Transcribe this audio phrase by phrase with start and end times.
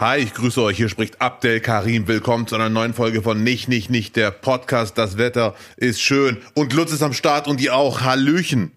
[0.00, 0.78] Hi, ich grüße euch.
[0.78, 2.08] Hier spricht Abdel Karim.
[2.08, 4.96] Willkommen zu einer neuen Folge von Nicht, Nicht, Nicht, der Podcast.
[4.96, 6.38] Das Wetter ist schön.
[6.54, 8.00] Und Lutz ist am Start und die auch.
[8.00, 8.72] Hallöchen.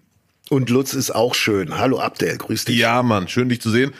[0.50, 1.78] Und Lutz ist auch schön.
[1.78, 2.76] Hallo Abdel, grüß dich.
[2.76, 3.94] Ja, Mann, schön dich zu sehen.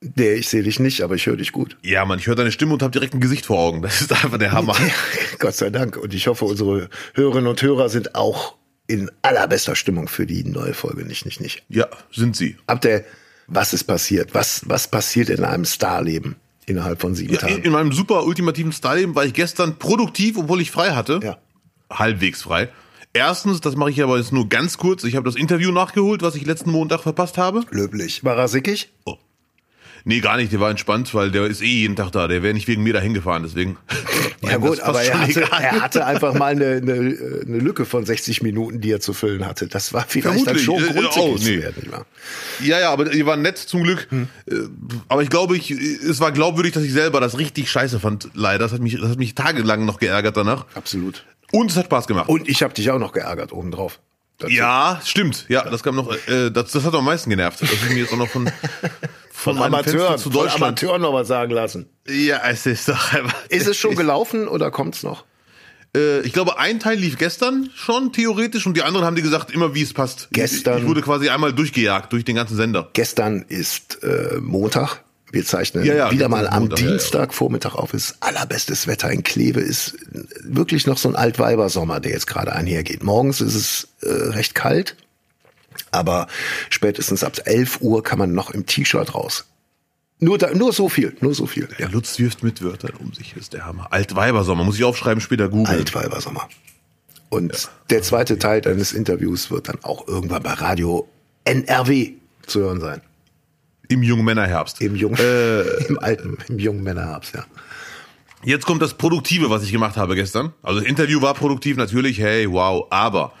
[0.00, 1.76] Nee, ich sehe dich nicht, aber ich höre dich gut.
[1.82, 3.82] Ja, Mann, ich höre deine Stimme und habe direkt ein Gesicht vor Augen.
[3.82, 4.74] Das ist einfach der Hammer.
[5.40, 5.98] Gott sei Dank.
[5.98, 10.72] Und ich hoffe, unsere Hörerinnen und Hörer sind auch in allerbester Stimmung für die neue
[10.72, 11.04] Folge.
[11.04, 11.62] Nicht, nicht, nicht.
[11.68, 12.56] Ja, sind sie.
[12.66, 13.04] Abdel,
[13.48, 14.32] was ist passiert?
[14.32, 16.36] Was, was passiert in einem Starleben
[16.66, 17.56] innerhalb von sieben Ja, Tagen?
[17.56, 21.20] in, in meinem super ultimativen Style war ich gestern produktiv, obwohl ich frei hatte.
[21.22, 21.38] Ja.
[21.90, 22.68] Halbwegs frei.
[23.12, 25.04] Erstens, das mache ich aber jetzt nur ganz kurz.
[25.04, 27.62] Ich habe das Interview nachgeholt, was ich letzten Montag verpasst habe.
[27.70, 28.24] Löblich.
[28.24, 28.90] War er sickig?
[29.04, 29.16] Oh.
[30.06, 32.28] Nee, gar nicht, der war entspannt, weil der ist eh jeden Tag da.
[32.28, 33.76] Der wäre nicht wegen mir dahin gefahren, deswegen.
[34.42, 38.42] Ja gut, aber er hatte, er hatte einfach mal eine, eine, eine Lücke von 60
[38.42, 39.68] Minuten, die er zu füllen hatte.
[39.68, 40.64] Das war vielleicht dann Vermutlich.
[40.64, 41.62] schon Äh, Grund, oh, sickig nee.
[41.62, 41.92] werden.
[42.62, 44.06] Ja, ja, aber die waren nett zum Glück.
[44.12, 44.54] Äh,
[45.08, 48.28] Aber ich glaube, ich, es war glaubwürdig, dass ich selber das richtig scheiße fand.
[48.34, 50.66] Leider, das hat mich, das hat mich tagelang noch geärgert danach.
[50.74, 51.24] Absolut.
[51.50, 52.28] Und es hat Spaß gemacht.
[52.28, 53.98] Und ich habe dich auch noch geärgert obendrauf.
[54.38, 54.52] Dazu.
[54.52, 55.46] ja, stimmt.
[55.48, 56.12] Ja, das kam noch.
[56.28, 58.50] Äh, das, das hat am meisten genervt, dass ich mir jetzt auch noch von
[59.30, 60.62] Von Fenster Amateuren, zu von Deutschland.
[60.82, 61.86] Amateuren noch was sagen lassen.
[62.08, 63.34] Ja, es ist doch einfach.
[63.48, 65.24] Ist es schon gelaufen oder kommt's noch?
[65.94, 69.50] Äh, ich glaube, ein Teil lief gestern schon theoretisch und die anderen haben die gesagt,
[69.50, 70.28] immer wie es passt.
[70.32, 72.88] Gestern- Ich, ich wurde quasi einmal durchgejagt durch den ganzen Sender.
[72.94, 75.03] Gestern ist äh, Montag.
[75.34, 76.74] Wir zeichnen Ja, ja, wieder mal am ja, ja.
[76.76, 77.92] Dienstagvormittag auf.
[77.92, 79.60] Es ist allerbestes Wetter in Kleve.
[79.60, 79.96] Ist
[80.42, 83.02] wirklich noch so ein Altweibersommer, der jetzt gerade einhergeht.
[83.02, 84.96] Morgens ist es äh, recht kalt,
[85.90, 86.28] aber
[86.70, 89.44] spätestens ab 11 Uhr kann man noch im T-Shirt raus.
[90.20, 91.68] Nur, da, nur so viel, nur so viel.
[91.78, 93.88] Der Lutz wirft mit Wörtern um sich, ist der Hammer.
[93.90, 95.80] Altweibersommer, muss ich aufschreiben, später googeln.
[95.80, 96.48] Altweibersommer.
[97.28, 101.08] Und der zweite Teil deines Interviews wird dann auch irgendwann bei Radio
[101.44, 102.12] NRW
[102.46, 103.00] zu hören sein.
[103.88, 104.80] Im jungen Männerherbst.
[104.80, 105.62] Im jungen, Äh.
[105.88, 107.44] im alten, im jungen Männerherbst, ja.
[108.46, 110.52] Jetzt kommt das Produktive, was ich gemacht habe gestern.
[110.62, 112.86] Also das Interview war produktiv natürlich, hey, wow.
[112.90, 113.32] Aber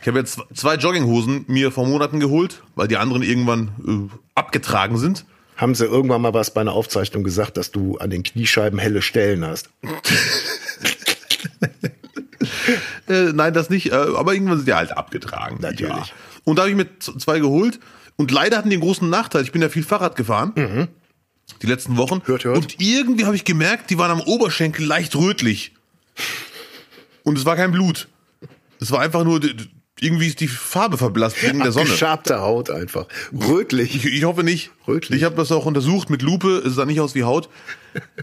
[0.00, 4.96] ich habe jetzt zwei Jogginghosen mir vor Monaten geholt, weil die anderen irgendwann äh, abgetragen
[4.96, 5.24] sind.
[5.56, 9.02] Haben sie irgendwann mal was bei einer Aufzeichnung gesagt, dass du an den Kniescheiben helle
[9.02, 9.70] Stellen hast?
[13.08, 13.92] Äh, nein, das nicht.
[13.92, 15.58] Äh, aber irgendwann sind die halt abgetragen.
[15.60, 15.92] Natürlich.
[15.94, 16.06] Ja.
[16.44, 17.78] Und da habe ich mir zwei geholt.
[18.16, 19.42] Und leider hatten die einen großen Nachteil.
[19.42, 20.88] Ich bin ja viel Fahrrad gefahren.
[21.62, 22.16] Die letzten Wochen.
[22.16, 22.22] Mhm.
[22.26, 22.56] Hört, hört.
[22.56, 25.72] Und irgendwie habe ich gemerkt, die waren am Oberschenkel leicht rötlich.
[27.22, 28.08] Und es war kein Blut.
[28.80, 29.40] Es war einfach nur,
[30.00, 31.86] irgendwie ist die Farbe verblasst wegen der Sonne.
[31.90, 33.06] Geschabte Haut einfach.
[33.32, 33.94] Rötlich.
[33.96, 34.70] Ich, ich hoffe nicht.
[34.86, 35.18] Rötlich.
[35.18, 36.62] Ich habe das auch untersucht mit Lupe.
[36.66, 37.48] Es sah nicht aus wie Haut.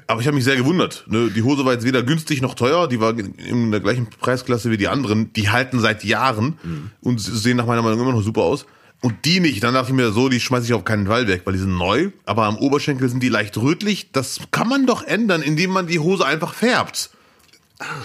[0.08, 1.06] Aber ich habe mich sehr gewundert.
[1.08, 1.31] Ne?
[1.35, 2.88] Die Hose war jetzt weder günstig noch teuer.
[2.88, 5.31] Die war in der gleichen Preisklasse wie die anderen.
[5.34, 6.91] Die halten seit Jahren Mhm.
[7.02, 8.66] und sehen nach meiner Meinung immer noch super aus.
[9.01, 9.63] Und die nicht.
[9.63, 11.75] Dann dachte ich mir so, die schmeiße ich auf keinen Fall weg, weil die sind
[11.75, 12.12] neu.
[12.25, 14.12] Aber am Oberschenkel sind die leicht rötlich.
[14.12, 17.09] Das kann man doch ändern, indem man die Hose einfach färbt.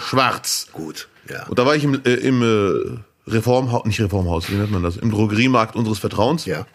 [0.03, 0.69] Schwarz.
[0.73, 1.45] Gut, ja.
[1.47, 4.97] Und da war ich im, äh, im äh, Reformhaus, nicht Reformhaus, wie nennt man das?
[4.97, 6.45] Im Drogeriemarkt unseres Vertrauens.
[6.45, 6.65] Ja.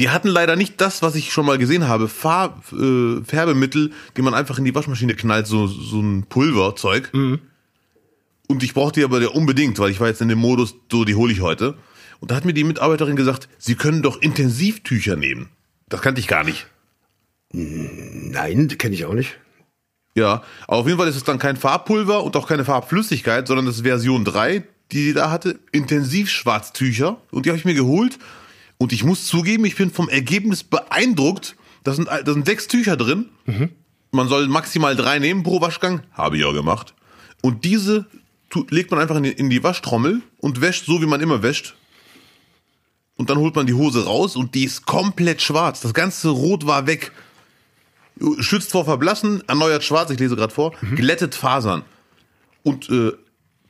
[0.00, 2.08] Die hatten leider nicht das, was ich schon mal gesehen habe.
[2.08, 7.10] Farb, äh, Färbemittel, die man einfach in die Waschmaschine knallt, so, so ein Pulverzeug.
[8.48, 11.04] Und ich brauchte die aber ja unbedingt, weil ich war jetzt in dem Modus, so
[11.04, 11.76] die hole ich heute.
[12.20, 15.48] Und da hat mir die Mitarbeiterin gesagt, sie können doch Intensivtücher nehmen.
[15.88, 16.66] Das kannte ich gar nicht.
[17.52, 19.38] Nein, kenne ich auch nicht.
[20.14, 23.66] Ja, aber auf jeden Fall ist es dann kein Farbpulver und auch keine Farbflüssigkeit, sondern
[23.66, 24.60] das ist Version 3,
[24.92, 25.58] die die da hatte.
[25.72, 27.20] Intensivschwarztücher.
[27.30, 28.18] Und die habe ich mir geholt.
[28.78, 31.56] Und ich muss zugeben, ich bin vom Ergebnis beeindruckt.
[31.84, 33.28] Da sind, da sind sechs Tücher drin.
[34.10, 36.02] Man soll maximal drei nehmen pro Waschgang.
[36.12, 36.94] Habe ich auch gemacht.
[37.42, 38.06] Und diese
[38.70, 41.74] legt man einfach in die, in die Waschtrommel und wäscht so, wie man immer wäscht.
[43.16, 45.80] Und dann holt man die Hose raus und die ist komplett schwarz.
[45.80, 47.12] Das ganze Rot war weg
[48.38, 51.82] schützt vor Verblassen, erneuert schwarz, ich lese gerade vor, glättet Fasern.
[52.62, 53.12] Und äh,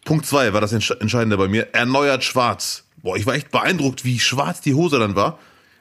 [0.05, 2.85] Punkt zwei war das Entsch- Entscheidende bei mir, erneuert schwarz.
[3.03, 5.39] Boah, ich war echt beeindruckt, wie schwarz die Hose dann war.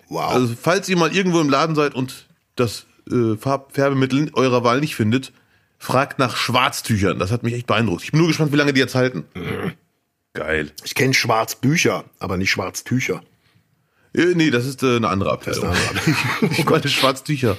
[0.10, 0.32] Wow.
[0.32, 2.26] Also falls ihr mal irgendwo im Laden seid und
[2.56, 5.32] das äh, Farb Färbemittel eurer Wahl nicht findet,
[5.78, 7.20] fragt nach Schwarztüchern.
[7.20, 8.04] Das hat mich echt beeindruckt.
[8.04, 9.26] Ich bin nur gespannt, wie lange die jetzt halten.
[10.34, 10.72] Geil.
[10.84, 13.22] Ich kenne Schwarzbücher, aber nicht Schwarztücher.
[14.16, 15.66] Äh, nee, das ist äh, eine andere Abteilung.
[15.66, 16.16] Eine andere
[16.52, 17.58] ich meine Schwarztücher.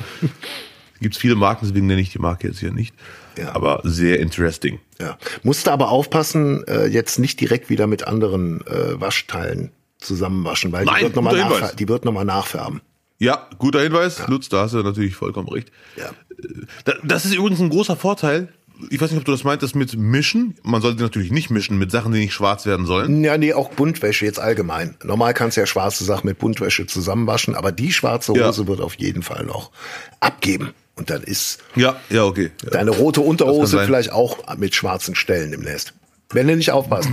[1.01, 2.95] Gibt viele Marken, deswegen nenne ich die Marke jetzt hier nicht.
[3.39, 3.55] Ja.
[3.55, 4.81] Aber sehr interesting.
[4.99, 5.19] Ja.
[5.43, 11.03] Musste aber aufpassen, äh, jetzt nicht direkt wieder mit anderen Waschteilen zusammenwaschen, weil Nein, die
[11.05, 11.35] wird nochmal
[11.89, 12.81] wird noch nachfärben.
[13.19, 14.27] Ja, guter Hinweis.
[14.27, 15.71] Lutz, da hast du natürlich vollkommen recht.
[15.97, 16.11] Ja.
[16.85, 18.49] Da- Das ist übrigens ein großer Vorteil.
[18.91, 20.55] Ich weiß nicht, ob du das meintest mit Mischen.
[20.63, 23.25] Man sollte natürlich nicht mischen mit Sachen, die nicht schwarz werden sollen.
[23.25, 24.97] Ja, nee, auch Buntwäsche jetzt allgemein.
[25.03, 28.49] Normal kannst du ja schwarze Sachen mit Buntwäsche zusammenwaschen, aber die schwarze Ja.
[28.49, 29.71] Hose wird auf jeden Fall noch
[30.21, 30.73] abgeben.
[30.95, 32.51] Und dann ist Ja, ja, okay.
[32.65, 32.71] Ja.
[32.71, 35.95] deine rote Unterhose vielleicht auch mit schwarzen Stellen im Nest.
[36.31, 37.09] Wenn du nicht aufpasst.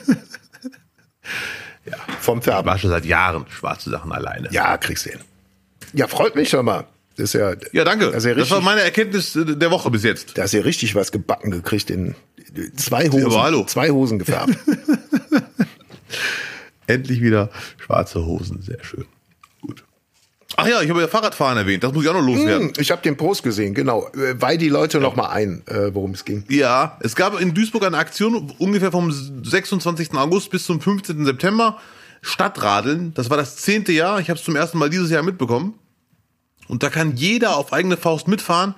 [1.84, 2.66] ja, vom Ich Färben.
[2.69, 4.49] wasche seit Jahren schwarze Sachen alleine.
[4.52, 5.20] Ja, kriegst du hin.
[5.93, 6.87] Ja, freut mich schon mal.
[7.19, 8.12] Das ist ja, Ja, danke.
[8.12, 10.38] Das ja das richtig, war meine Erkenntnis der Woche bis jetzt.
[10.38, 12.15] da hast ja richtig was gebacken gekriegt in
[12.76, 13.26] zwei Hosen.
[13.26, 13.65] Aber hallo.
[13.65, 14.56] Zwei Hosen gefärbt.
[16.87, 18.62] Endlich wieder schwarze Hosen.
[18.62, 19.05] Sehr schön.
[19.61, 19.82] Gut.
[20.56, 21.82] Ach ja, ich habe ja Fahrradfahren erwähnt.
[21.82, 22.69] Das muss ich auch noch loswerden.
[22.69, 24.09] Hm, ich habe den Post gesehen, genau.
[24.15, 26.44] Äh, Weih die Leute noch mal ein, äh, worum es ging.
[26.49, 30.15] Ja, es gab in Duisburg eine Aktion ungefähr vom 26.
[30.15, 31.25] August bis zum 15.
[31.25, 31.79] September.
[32.20, 34.20] Stadtradeln, das war das zehnte Jahr.
[34.20, 35.75] Ich habe es zum ersten Mal dieses Jahr mitbekommen.
[36.69, 38.75] Und da kann jeder auf eigene Faust mitfahren.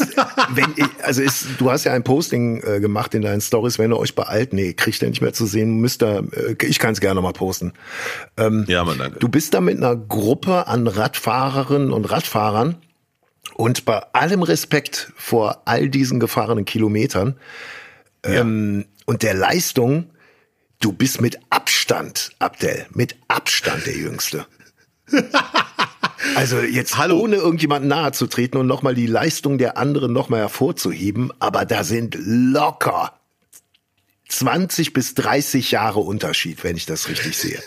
[0.51, 3.91] wenn ich, also ist, du hast ja ein Posting äh, gemacht in deinen Stories, wenn
[3.91, 6.93] ihr euch beeilt, nee, kriegt ihr nicht mehr zu sehen, müsst ihr, äh, ich kann
[6.93, 7.73] es gerne mal posten.
[8.37, 9.19] Ja, Mann, danke.
[9.19, 12.75] Du bist da mit einer Gruppe an Radfahrerinnen und Radfahrern
[13.55, 17.37] und bei allem Respekt vor all diesen gefahrenen Kilometern
[18.23, 20.11] ähm, und der Leistung,
[20.79, 24.45] du bist mit Abstand, Abdel, mit Abstand der Jüngste.
[26.35, 27.19] Also jetzt Hallo.
[27.19, 31.83] ohne irgendjemanden nahe zu treten und nochmal die Leistung der anderen nochmal hervorzuheben, aber da
[31.83, 33.13] sind locker
[34.29, 37.61] 20 bis 30 Jahre Unterschied, wenn ich das richtig sehe.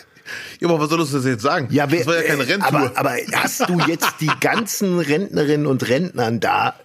[0.59, 1.69] Ja, aber was sollst du das jetzt sagen?
[1.71, 2.67] Ja, wer, das war ja keine äh, Renntour.
[2.67, 6.75] Aber, aber hast du jetzt die ganzen Rentnerinnen und Rentnern da?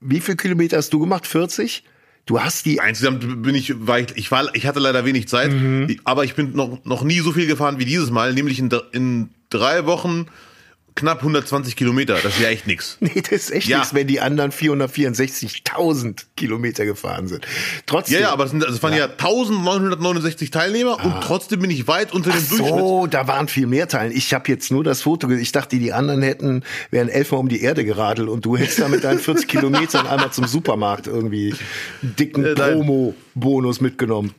[0.00, 1.26] Wie viel Kilometer hast du gemacht?
[1.26, 1.84] 40?
[2.26, 2.80] Du hast die.
[2.86, 5.96] Insgesamt bin ich, war ich, ich war, ich hatte leider wenig Zeit, Mhm.
[6.04, 9.30] Aber ich bin noch, noch nie so viel gefahren wie dieses Mal, nämlich in, in
[9.48, 10.26] drei Wochen
[10.94, 12.14] knapp 120 Kilometer.
[12.14, 12.96] Das ist ja echt nix.
[13.00, 13.78] Nee, das ist echt Ja.
[13.78, 17.46] nichts, wenn die anderen 464.000 Kilometer gefahren sind.
[17.86, 18.14] Trotzdem.
[18.16, 21.86] Ja, ja, aber es, sind, also es waren ja, 1969 Teilnehmer und trotzdem bin ich
[21.88, 22.78] weit unter dem Ach Durchschnitt.
[22.78, 24.12] so, da waren viel mehr Teilen.
[24.12, 25.30] Ich habe jetzt nur das Foto.
[25.30, 28.88] Ich dachte, die anderen hätten wären elfmal um die Erde geradelt und du hättest da
[28.88, 31.54] mit deinen 40 Kilometern einmal zum Supermarkt irgendwie
[32.02, 32.54] einen dicken Äh.
[32.54, 34.34] Promo-Bonus mitgenommen.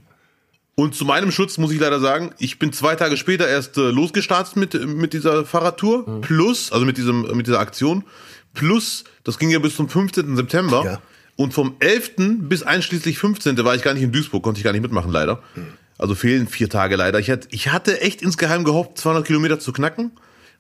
[0.76, 3.92] Und zu meinem Schutz muss ich leider sagen, ich bin zwei Tage später erst äh,
[3.92, 6.10] losgestartet mit, mit dieser Fahrradtour.
[6.10, 6.22] Mhm.
[6.22, 8.04] Plus, also mit, diesem, mit dieser Aktion.
[8.54, 10.36] Plus, das ging ja bis zum 15.
[10.36, 10.84] September.
[10.86, 11.02] Ja.
[11.36, 12.12] Und vom 11.
[12.40, 13.58] bis einschließlich 15.
[13.64, 15.42] war ich gar nicht in Duisburg, konnte ich gar nicht mitmachen, leider.
[15.56, 15.68] Mhm.
[15.98, 17.20] Also fehlen vier Tage leider.
[17.20, 20.12] Ich hatte, ich hatte echt insgeheim gehofft, 200 Kilometer zu knacken.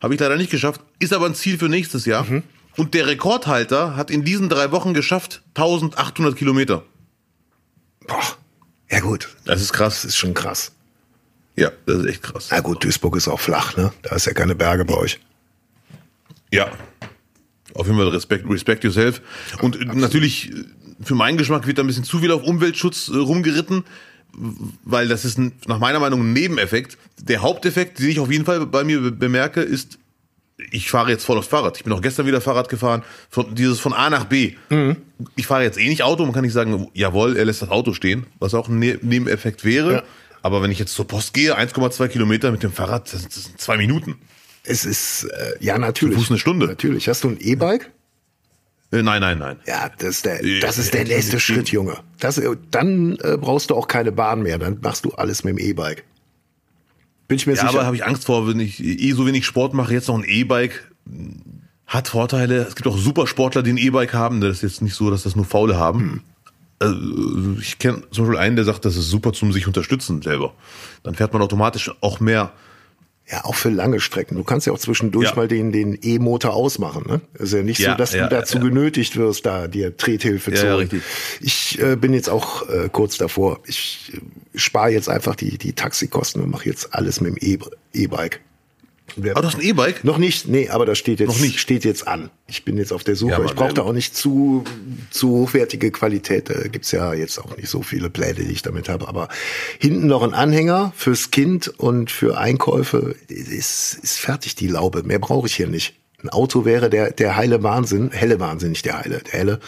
[0.01, 0.81] Habe ich leider nicht geschafft.
[0.99, 2.23] Ist aber ein Ziel für nächstes Jahr.
[2.23, 2.43] Mhm.
[2.77, 6.83] Und der Rekordhalter hat in diesen drei Wochen geschafft 1800 Kilometer.
[8.07, 8.21] Boah.
[8.91, 9.95] Ja gut, Das ist krass.
[10.01, 10.71] das ist schon krass.
[11.55, 12.47] Ja, das ist echt krass.
[12.51, 13.91] Na gut, Duisburg ist auch flach, ne?
[14.03, 15.19] Da ist ja keine Berge bei euch.
[16.51, 16.69] Ja.
[17.73, 19.21] Auf jeden Fall Respekt, respect yourself.
[19.61, 20.63] Und äh, natürlich, äh,
[21.03, 23.85] für meinen Geschmack wird da ein bisschen zu viel auf Umweltschutz äh, rumgeritten,
[24.83, 25.37] weil das ist
[25.67, 26.97] nach meiner Meinung ein Nebeneffekt.
[27.21, 29.97] Der Haupteffekt, den ich auf jeden Fall bei mir be- bemerke, ist,
[30.69, 31.77] ich fahre jetzt voll aufs Fahrrad.
[31.77, 34.53] Ich bin auch gestern wieder Fahrrad gefahren, von, dieses von A nach B.
[35.35, 37.93] Ich fahre jetzt eh nicht Auto, man kann nicht sagen, jawohl, er lässt das Auto
[37.93, 39.93] stehen, was auch ein ne Nebeneffekt wäre.
[39.93, 40.03] Ja.
[40.43, 43.61] Aber wenn ich jetzt zur Post gehe, 1,2 Kilometer mit dem Fahrrad, das, das sind
[43.61, 44.15] zwei Minuten.
[44.63, 46.15] Es ist, äh, ja natürlich.
[46.15, 46.67] Zu Fuß eine Stunde.
[46.67, 47.07] Natürlich.
[47.07, 47.91] Hast du ein E-Bike?
[48.91, 49.59] Äh, nein, nein, nein.
[49.65, 51.39] Ja, das ist der, Ja, das ist der ja, nächste.
[51.39, 51.97] Schritt, Junge.
[52.19, 54.57] Das, äh, dann äh, brauchst du auch keine Bahn mehr.
[54.57, 56.03] Dann machst du alles mit dem E-Bike.
[57.31, 57.85] Bin ich mir Ja, aber sicher.
[57.85, 60.91] habe ich Angst vor, wenn ich eh so wenig Sport mache, jetzt noch ein E-Bike
[61.87, 62.57] hat Vorteile.
[62.67, 64.41] Es gibt auch Supersportler, die ein E-Bike haben.
[64.41, 66.23] Das ist jetzt nicht so, dass das nur Faule haben.
[66.79, 66.97] Also,
[67.61, 70.53] ich kenne zum Beispiel einen, der sagt, das ist super zum sich unterstützen selber.
[71.03, 72.51] Dann fährt man automatisch auch mehr.
[73.31, 74.35] Ja, auch für lange Strecken.
[74.35, 75.35] Du kannst ja auch zwischendurch Ja.
[75.35, 77.05] mal den, den E-Motor ausmachen.
[77.07, 77.21] Ne?
[77.39, 80.65] ist ja nicht Ja, so, dass ja, du dazu genötigt wirst, da dir Trethilfe zu
[80.65, 80.89] ja, holen.
[80.89, 81.01] richtig.
[81.39, 83.59] Ich äh, bin jetzt auch äh, kurz davor.
[83.65, 88.41] Ich äh, spare jetzt einfach die, die Taxikosten und mache jetzt alles mit dem E-Bike.
[89.15, 90.03] Wer- Aber du hast ein E-Bike?
[90.03, 91.59] Noch nicht, nee, aber das steht jetzt, Noch nicht.
[91.59, 92.29] steht jetzt an.
[92.47, 93.31] Ich bin jetzt auf der Suche.
[93.31, 94.63] Ja, ich brauche da auch nicht zu,
[95.09, 96.49] zu hochwertige Qualität.
[96.49, 99.07] Da gibt's ja jetzt auch nicht so viele Pläne, die ich damit habe.
[99.07, 99.27] Aber
[99.79, 105.03] hinten noch ein Anhänger fürs Kind und für Einkäufe ist, ist fertig, die Laube.
[105.03, 105.95] Mehr brauche ich hier nicht.
[106.23, 109.59] Ein Auto wäre der, der heile Wahnsinn, helle Wahnsinn, nicht der heile, der helle.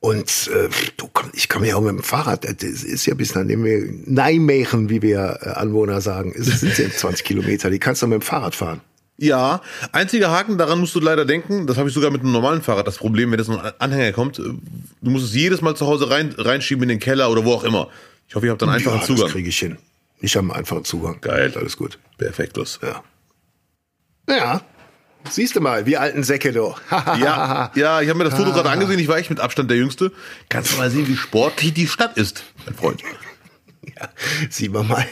[0.00, 2.44] Und äh, du, ich komme ja auch mit dem Fahrrad.
[2.44, 7.24] Das ist ja bis wir Nijmegen, wie wir äh, Anwohner sagen, es sind ja 20
[7.24, 7.70] Kilometer.
[7.70, 8.80] Die kannst du mit dem Fahrrad fahren.
[9.20, 12.62] Ja, einziger Haken, daran musst du leider denken, das habe ich sogar mit einem normalen
[12.62, 14.60] Fahrrad das Problem, wenn jetzt ein Anhänger kommt, du
[15.00, 17.88] musst es jedes Mal zu Hause rein, reinschieben in den Keller oder wo auch immer.
[18.28, 19.24] Ich hoffe, ihr habt dann einfach ja, Zugang.
[19.24, 19.76] Das kriege ich hin.
[20.20, 21.20] Ich habe einen einfachen Zugang.
[21.20, 21.52] Geil.
[21.56, 21.98] Alles gut.
[22.16, 22.78] Perfektus.
[22.82, 23.02] Ja.
[24.28, 24.60] Ja.
[25.30, 26.74] Siehst du mal, wie alten Säcke du.
[26.90, 29.76] Ja, ja, ich habe mir das Foto gerade angesehen, ich war echt mit Abstand der
[29.76, 30.12] Jüngste.
[30.48, 33.02] Kannst du mal sehen, wie sportlich die Stadt ist, mein Freund.
[33.82, 34.08] Ja,
[34.50, 35.06] sieh mal mal,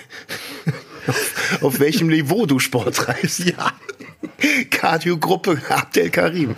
[1.07, 3.41] auf, auf welchem Niveau du Sport treibst.
[3.41, 3.73] Ja.
[4.71, 6.57] Cardio-Gruppe Abdel Karim.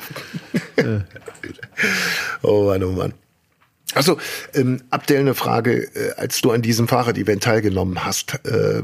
[2.43, 3.14] oh Mann, oh Mann.
[3.95, 4.19] Also,
[4.55, 5.88] ähm, Abdel, eine Frage.
[5.95, 8.83] Äh, als du an diesem Fahrrad-Event teilgenommen hast, äh,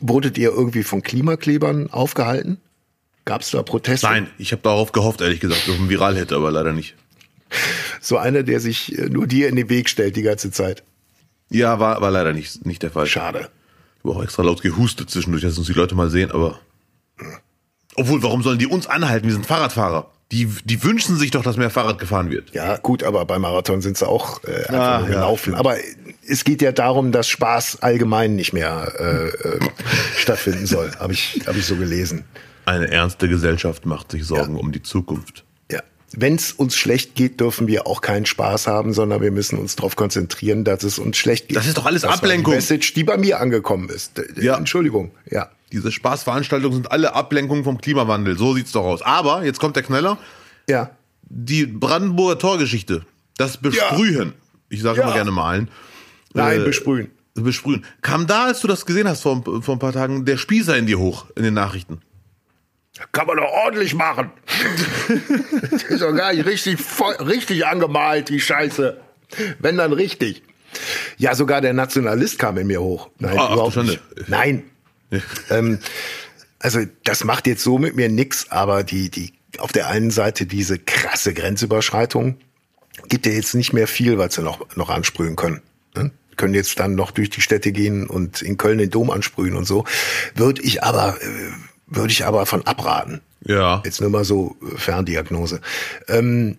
[0.00, 2.58] wurdet ihr irgendwie von Klimaklebern aufgehalten?
[3.24, 4.06] Gab es da Proteste?
[4.06, 6.94] Nein, ich habe darauf gehofft, ehrlich gesagt, auf einen Viral-Hit, aber leider nicht.
[8.00, 10.82] So einer, der sich äh, nur dir in den Weg stellt die ganze Zeit.
[11.50, 13.06] Ja, war, war leider nicht, nicht der Fall.
[13.06, 13.48] Schade.
[13.98, 16.58] Ich habe auch extra laut gehustet zwischendurch, dass uns die Leute mal sehen, aber.
[17.96, 19.26] Obwohl, warum sollen die uns anhalten?
[19.26, 20.10] Wir sind Fahrradfahrer.
[20.32, 22.52] Die, die wünschen sich doch, dass mehr Fahrrad gefahren wird.
[22.54, 25.40] Ja, gut, aber beim Marathon sind sie auch äh, einfach Ah, nur ja, gelaufen.
[25.42, 25.58] stimmt.
[25.58, 25.76] aber
[26.26, 29.60] es geht ja darum, dass Spaß allgemein nicht mehr äh, äh,
[30.16, 30.90] stattfinden soll.
[30.98, 32.24] Habe ich, hab ich so gelesen.
[32.66, 35.44] Eine ernste Gesellschaft macht sich Sorgen um die Zukunft.
[35.70, 35.80] Ja.
[36.12, 39.76] Wenn es uns schlecht geht, dürfen wir auch keinen Spaß haben, sondern wir müssen uns
[39.76, 41.56] darauf konzentrieren, dass es uns schlecht geht.
[41.56, 42.54] Das ist doch alles die Ablenkung.
[42.54, 44.20] Message, die bei mir angekommen ist.
[44.40, 44.56] Ja.
[44.56, 45.10] Entschuldigung.
[45.30, 45.50] Ja.
[45.72, 48.38] Diese Spaßveranstaltungen sind alle Ablenkungen vom Klimawandel.
[48.38, 49.02] So sieht's doch aus.
[49.02, 50.18] Aber, jetzt kommt der Knaller,
[50.68, 50.90] Ja.
[51.28, 53.04] die Brandenburger Torgeschichte,
[53.36, 54.34] das Besprühen,
[54.68, 55.04] ich sage Ja.
[55.04, 55.68] immer gerne malen,
[56.32, 57.10] Nein, Äh, besprühen.
[57.34, 60.76] besprühen, kam da, als du das gesehen hast vor, vor ein paar Tagen, der Spießer
[60.76, 62.00] in dir hoch in den Nachrichten.
[63.12, 64.30] Kann man doch ordentlich machen.
[65.70, 69.00] das ist doch gar nicht richtig, voll, richtig angemalt, die Scheiße.
[69.58, 70.42] Wenn dann richtig.
[71.16, 73.10] Ja, sogar der Nationalist kam in mir hoch.
[73.18, 74.00] Nein, du überhaupt nicht.
[74.28, 74.64] Nein.
[75.50, 75.78] ähm,
[76.58, 80.46] also das macht jetzt so mit mir nix, aber die, die, auf der einen Seite
[80.46, 82.38] diese krasse Grenzüberschreitung
[83.08, 85.62] gibt ja jetzt nicht mehr viel, was sie noch, noch ansprühen können.
[85.94, 86.10] Ne?
[86.36, 89.64] Können jetzt dann noch durch die Städte gehen und in Köln den Dom ansprühen und
[89.64, 89.84] so.
[90.34, 91.50] Würde ich aber, äh,
[91.94, 93.20] würde ich aber von abraten.
[93.44, 93.82] Ja.
[93.84, 95.60] Jetzt nur mal so äh, Ferndiagnose.
[96.08, 96.56] Ähm,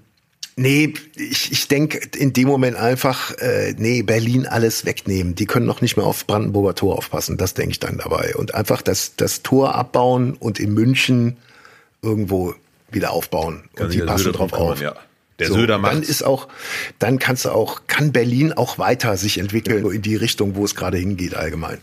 [0.56, 5.36] nee, ich, ich denke in dem Moment einfach, äh, nee, Berlin alles wegnehmen.
[5.36, 7.38] Die können noch nicht mehr auf Brandenburger Tor aufpassen.
[7.38, 8.36] Das denke ich dann dabei.
[8.36, 11.38] Und einfach das, das Tor abbauen und in München
[12.01, 12.54] irgendwo
[12.92, 13.63] wieder aufbauen.
[13.75, 14.82] Kann und die passen Söder drauf auf.
[14.82, 14.96] ja.
[15.39, 16.08] Der so, Söder dann macht's.
[16.08, 16.48] ist auch,
[16.98, 20.75] dann kannst du auch, kann Berlin auch weiter sich entwickeln in die Richtung, wo es
[20.75, 21.80] gerade hingeht allgemein.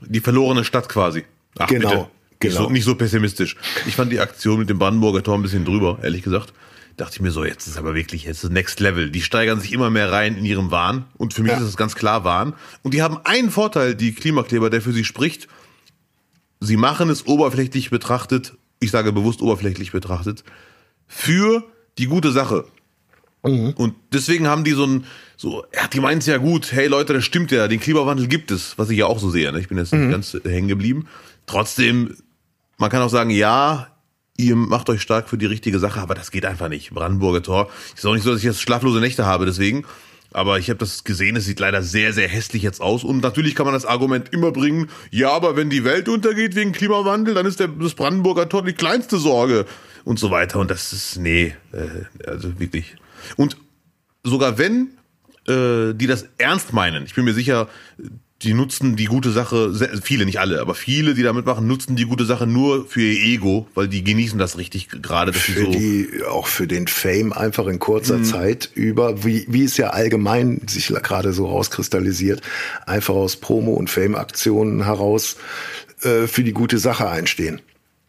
[0.00, 1.24] Die verlorene Stadt quasi.
[1.58, 2.08] Ach, Genau, bitte.
[2.42, 2.64] Nicht, genau.
[2.68, 3.56] so, nicht so pessimistisch.
[3.86, 6.52] Ich fand die Aktion mit dem Brandenburger Tor ein bisschen drüber, ehrlich gesagt.
[6.96, 9.10] Dachte ich mir so, jetzt ist aber wirklich, jetzt ist Next Level.
[9.10, 11.06] Die steigern sich immer mehr rein in ihrem Wahn.
[11.16, 11.58] Und für mich Ja.
[11.58, 12.52] ist es ganz klar Wahn.
[12.82, 15.48] Und die haben einen Vorteil, die Klimakleber, der für sie spricht.
[16.60, 20.44] Sie machen es oberflächlich betrachtet, ich sage bewusst oberflächlich betrachtet,
[21.08, 21.64] für
[21.98, 22.66] die gute Sache.
[23.42, 25.04] Und deswegen haben die so ein,
[25.36, 28.52] so, ja, die meinen es ja gut, hey Leute, das stimmt ja, den Klimawandel gibt
[28.52, 29.50] es, was ich ja auch so sehe.
[29.50, 29.58] Ne?
[29.58, 31.08] Ich bin jetzt nicht ganz hängen geblieben.
[31.46, 32.14] Trotzdem,
[32.82, 33.86] man kann auch sagen, ja,
[34.36, 36.90] ihr macht euch stark für die richtige Sache, aber das geht einfach nicht.
[36.90, 37.70] Brandenburger Tor.
[37.94, 39.86] Ist auch nicht so, dass ich jetzt schlaflose Nächte habe, deswegen.
[40.32, 43.04] Aber ich habe das gesehen, es sieht leider sehr, sehr hässlich jetzt aus.
[43.04, 46.72] Und natürlich kann man das Argument immer bringen, ja, aber wenn die Welt untergeht wegen
[46.72, 49.64] Klimawandel, dann ist der, das Brandenburger Tor die kleinste Sorge
[50.02, 50.58] und so weiter.
[50.58, 52.96] Und das ist, nee, äh, also wirklich.
[53.36, 53.58] Und
[54.24, 54.88] sogar wenn
[55.46, 57.68] äh, die das ernst meinen, ich bin mir sicher,
[58.42, 61.96] die nutzen die gute Sache, sehr, viele, nicht alle, aber viele, die da mitmachen, nutzen
[61.96, 65.64] die gute Sache nur für ihr Ego, weil die genießen das richtig gerade, dass für
[65.64, 65.70] so.
[65.70, 70.62] die auch für den Fame einfach in kurzer Zeit über, wie, wie es ja allgemein
[70.66, 72.42] sich gerade so rauskristallisiert,
[72.86, 75.36] einfach aus Promo- und Fame-Aktionen heraus
[76.02, 77.60] äh, für die gute Sache einstehen.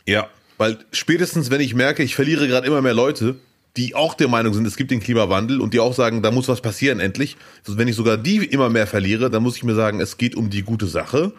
[0.06, 3.36] Ja, weil spätestens, wenn ich merke, ich verliere gerade immer mehr Leute,
[3.78, 6.48] die auch der Meinung sind, es gibt den Klimawandel und die auch sagen, da muss
[6.48, 7.38] was passieren endlich.
[7.66, 10.36] Also wenn ich sogar die immer mehr verliere, dann muss ich mir sagen, es geht
[10.36, 11.34] um die gute Sache.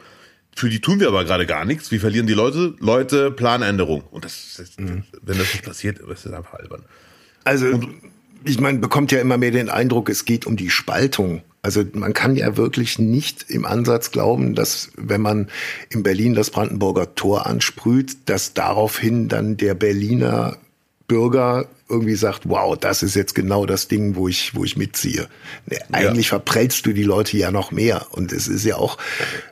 [0.57, 1.91] Für die tun wir aber gerade gar nichts.
[1.91, 2.75] Wir verlieren die Leute.
[2.79, 4.03] Leute, Planänderung.
[4.11, 5.05] Und das, ist, wenn
[5.39, 6.85] das nicht passiert, ist das einfach albern.
[7.45, 7.81] Also,
[8.45, 11.43] ich meine, bekommt ja immer mehr den Eindruck, es geht um die Spaltung.
[11.63, 15.49] Also man kann ja wirklich nicht im Ansatz glauben, dass wenn man
[15.89, 20.59] in Berlin das Brandenburger Tor ansprüht, dass daraufhin dann der Berliner
[21.09, 25.29] Bürger irgendwie sagt, wow, das ist jetzt genau das Ding, wo ich, wo ich mitziehe.
[25.67, 28.07] Nee, eigentlich verprellst du die Leute ja noch mehr.
[28.11, 28.97] Und es ist ja auch,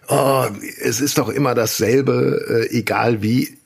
[0.08, 0.46] oh,
[0.80, 3.58] es ist doch immer dasselbe, äh, egal wie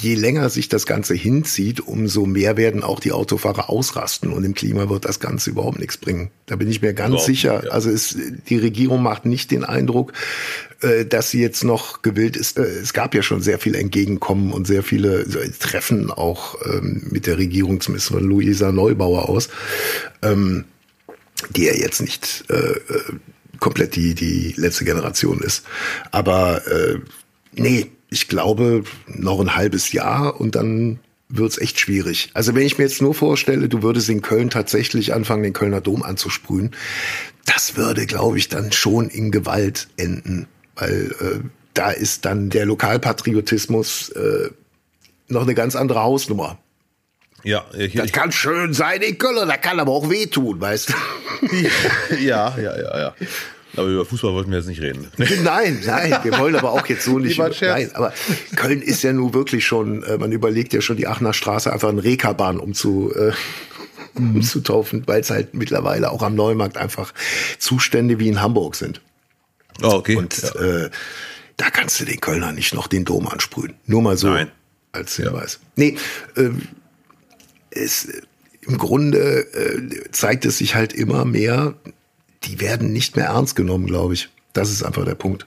[0.00, 4.54] je länger sich das Ganze hinzieht, umso mehr werden auch die Autofahrer ausrasten und im
[4.54, 6.30] Klima wird das Ganze überhaupt nichts bringen.
[6.46, 7.54] Da bin ich mir ganz überhaupt sicher.
[7.56, 7.70] Nicht, ja.
[7.70, 8.16] Also es,
[8.48, 10.12] die Regierung macht nicht den Eindruck,
[10.80, 12.58] äh, dass sie jetzt noch gewillt ist.
[12.58, 15.26] Äh, es gab ja schon sehr viel Entgegenkommen und sehr viele
[15.58, 19.48] Treffen auch ähm, mit der Regierungsministerin Luisa Neubauer aus,
[20.22, 20.64] ähm,
[21.50, 22.74] die ja jetzt nicht äh,
[23.60, 25.64] komplett die, die letzte Generation ist.
[26.10, 26.60] Aber
[27.52, 32.30] nee, ich glaube, noch ein halbes Jahr und dann wird's echt schwierig.
[32.32, 35.80] Also wenn ich mir jetzt nur vorstelle, du würdest in Köln tatsächlich anfangen, den Kölner
[35.80, 36.70] Dom anzusprühen,
[37.44, 41.40] das würde, glaube ich, dann schon in Gewalt enden, weil äh,
[41.74, 44.50] da ist dann der Lokalpatriotismus äh,
[45.26, 46.58] noch eine ganz andere Hausnummer.
[47.42, 51.56] Ja, ich, das kann schön sein in Köln, das kann aber auch wehtun, weißt du?
[52.20, 53.14] ja, ja, ja, ja.
[53.76, 55.08] Aber über Fußball wollten wir jetzt nicht reden.
[55.42, 57.38] Nein, nein, wir wollen aber auch jetzt so nicht.
[57.38, 58.12] Über, nein, aber
[58.56, 61.88] Köln ist ja nun wirklich schon, äh, man überlegt ja schon die Aachener Straße einfach
[61.88, 63.32] eine Rekabahn umzu, äh,
[64.18, 64.36] mhm.
[64.36, 67.12] umzutaufen, weil es halt mittlerweile auch am Neumarkt einfach
[67.58, 69.00] Zustände wie in Hamburg sind.
[69.82, 70.16] Oh, okay.
[70.16, 70.60] Und ja.
[70.60, 70.90] äh,
[71.56, 73.74] da kannst du den Kölner nicht noch den Dom ansprühen.
[73.86, 74.50] Nur mal so nein.
[74.92, 75.60] als Hinweis.
[75.62, 75.68] Ja.
[75.76, 75.96] Nee,
[76.36, 76.50] äh,
[77.70, 78.08] es,
[78.62, 81.74] im Grunde äh, zeigt es sich halt immer mehr,
[82.46, 84.28] die werden nicht mehr ernst genommen, glaube ich.
[84.52, 85.46] Das ist einfach der Punkt.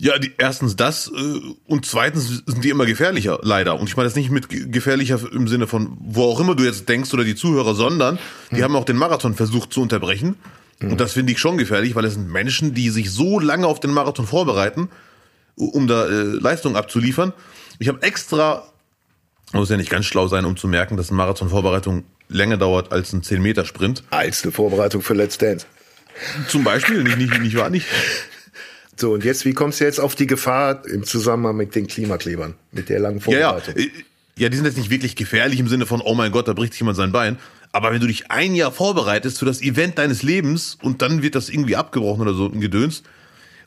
[0.00, 3.80] Ja, die, erstens das äh, und zweitens sind die immer gefährlicher, leider.
[3.80, 6.88] Und ich meine das nicht mit gefährlicher im Sinne von, wo auch immer du jetzt
[6.88, 8.18] denkst oder die Zuhörer, sondern
[8.52, 8.62] die hm.
[8.62, 10.36] haben auch den Marathon versucht zu unterbrechen.
[10.78, 10.92] Hm.
[10.92, 13.80] Und das finde ich schon gefährlich, weil es sind Menschen, die sich so lange auf
[13.80, 14.88] den Marathon vorbereiten,
[15.56, 17.32] um da äh, Leistung abzuliefern.
[17.80, 18.62] Ich habe extra,
[19.52, 23.12] muss ja nicht ganz schlau sein, um zu merken, dass eine Marathon-Vorbereitung länger dauert als
[23.12, 24.04] ein 10-Meter-Sprint.
[24.10, 25.66] Als eine Vorbereitung für Let's Dance.
[26.48, 27.86] Zum Beispiel, nicht, nicht, nicht wahr, nicht?
[28.96, 32.54] So, und jetzt, wie kommst du jetzt auf die Gefahr im Zusammenhang mit den Klimaklebern,
[32.72, 33.74] mit der langen Vorbereitung?
[33.76, 33.88] Ja, ja.
[34.36, 36.72] ja, die sind jetzt nicht wirklich gefährlich im Sinne von, oh mein Gott, da bricht
[36.72, 37.38] sich jemand sein Bein.
[37.70, 41.34] Aber wenn du dich ein Jahr vorbereitest für das Event deines Lebens und dann wird
[41.34, 43.02] das irgendwie abgebrochen oder so ein Gedöns,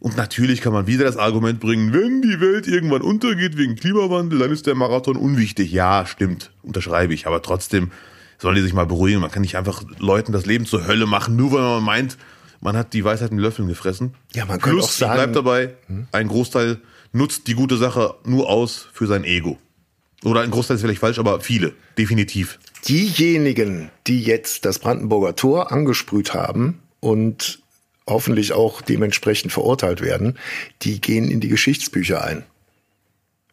[0.01, 4.39] und natürlich kann man wieder das Argument bringen, wenn die Welt irgendwann untergeht wegen Klimawandel,
[4.39, 5.71] dann ist der Marathon unwichtig.
[5.71, 7.27] Ja, stimmt, unterschreibe ich.
[7.27, 7.91] Aber trotzdem
[8.39, 9.21] sollen die sich mal beruhigen.
[9.21, 12.17] Man kann nicht einfach Leuten das Leben zur Hölle machen, nur weil man meint,
[12.61, 14.13] man hat die Weisheit mit Löffeln gefressen.
[14.33, 16.07] Ja, man könnte Plus, auch sagen, bleibt dabei, hm?
[16.11, 16.79] ein Großteil
[17.11, 19.57] nutzt die gute Sache nur aus für sein Ego.
[20.23, 22.59] Oder ein Großteil ist vielleicht falsch, aber viele, definitiv.
[22.87, 27.59] Diejenigen, die jetzt das Brandenburger Tor angesprüht haben und
[28.07, 30.37] hoffentlich auch dementsprechend verurteilt werden,
[30.83, 32.43] die gehen in die Geschichtsbücher ein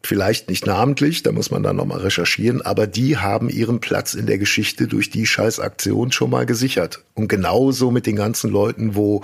[0.01, 4.27] vielleicht nicht namentlich, da muss man dann nochmal recherchieren, aber die haben ihren Platz in
[4.27, 7.03] der Geschichte durch die Scheißaktion schon mal gesichert.
[7.15, 9.23] Und genauso mit den ganzen Leuten, wo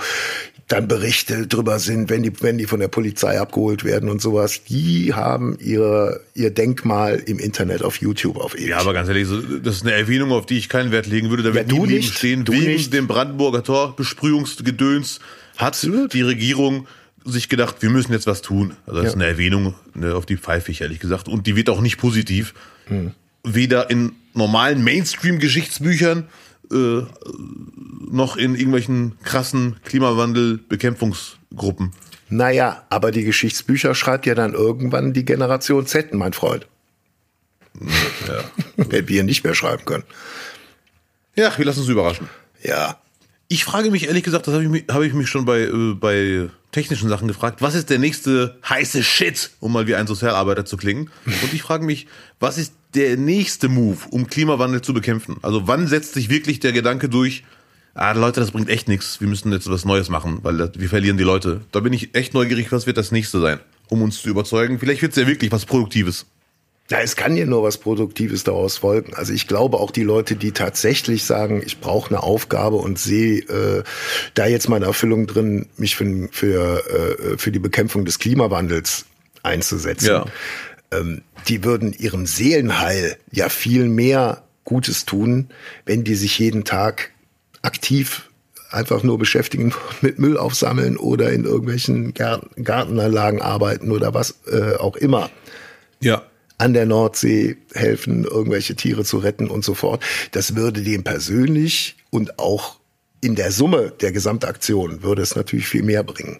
[0.68, 4.64] dann Berichte drüber sind, wenn die, wenn die von der Polizei abgeholt werden und sowas,
[4.64, 8.70] die haben ihre, ihr Denkmal im Internet auf YouTube auf ewig.
[8.70, 9.28] Ja, aber ganz ehrlich,
[9.64, 11.44] das ist eine Erwähnung, auf die ich keinen Wert legen würde.
[11.44, 12.94] Da wird ja, nie nicht, stehen, wegen nicht.
[12.94, 15.20] dem Brandenburger Tor Besprühungsgedöns
[15.56, 16.14] hat Absolut.
[16.14, 16.88] die Regierung
[17.26, 18.76] sich gedacht, wir müssen jetzt was tun.
[18.86, 19.10] Also das ja.
[19.10, 21.28] ist eine Erwähnung ne, auf die pfeife ich ehrlich gesagt.
[21.28, 22.54] Und die wird auch nicht positiv.
[22.88, 23.12] Mhm.
[23.44, 26.28] Weder in normalen Mainstream-Geschichtsbüchern
[26.72, 27.02] äh,
[28.10, 31.92] noch in irgendwelchen krassen Klimawandel-Bekämpfungsgruppen.
[32.30, 36.68] Naja, aber die Geschichtsbücher schreibt ja dann irgendwann die Generation Z, mein Freund.
[38.28, 38.44] Ja.
[38.78, 40.04] Wenn wir nicht mehr schreiben können.
[41.36, 42.30] Ja, wir lassen uns überraschen.
[42.64, 43.00] Ja.
[43.48, 45.94] Ich frage mich ehrlich gesagt, das habe ich, mich, hab ich mich schon bei, äh,
[45.94, 50.66] bei technischen Sachen gefragt, was ist der nächste heiße Shit, um mal wie ein Sozialarbeiter
[50.66, 51.10] zu klingen?
[51.26, 52.06] Und ich frage mich,
[52.42, 55.38] was ist der nächste Move, um Klimawandel zu bekämpfen?
[55.42, 57.46] Also wann setzt sich wirklich der Gedanke durch,
[57.94, 61.18] ah Leute, das bringt echt nichts, wir müssen jetzt was Neues machen, weil wir verlieren
[61.18, 61.62] die Leute.
[61.72, 64.78] Da bin ich echt neugierig, was wird das nächste sein, um uns zu überzeugen.
[64.78, 66.26] Vielleicht wird es ja wirklich was Produktives.
[66.92, 69.16] Ja, es kann ja nur was Produktives daraus folgen.
[69.16, 73.40] Also ich glaube auch die Leute, die tatsächlich sagen, ich brauche eine Aufgabe und sehe
[73.40, 73.84] äh,
[74.36, 79.06] da jetzt meine Erfüllung drin, mich für, für, äh, für die Bekämpfung des Klimawandels
[79.42, 80.26] einzusetzen, ja.
[80.92, 85.50] ähm, die würden ihrem Seelenheil ja viel mehr Gutes tun,
[85.86, 87.12] wenn die sich jeden Tag
[87.64, 88.30] aktiv
[88.70, 94.96] einfach nur beschäftigen mit Müll aufsammeln oder in irgendwelchen Gartenanlagen arbeiten oder was äh, auch
[94.96, 95.32] immer.
[96.00, 96.22] Ja
[96.58, 100.04] an der Nordsee helfen, irgendwelche Tiere zu retten und so fort.
[100.32, 102.80] Das würde dem persönlich und auch
[103.22, 106.40] in der Summe der Gesamtaktion würde es natürlich viel mehr bringen.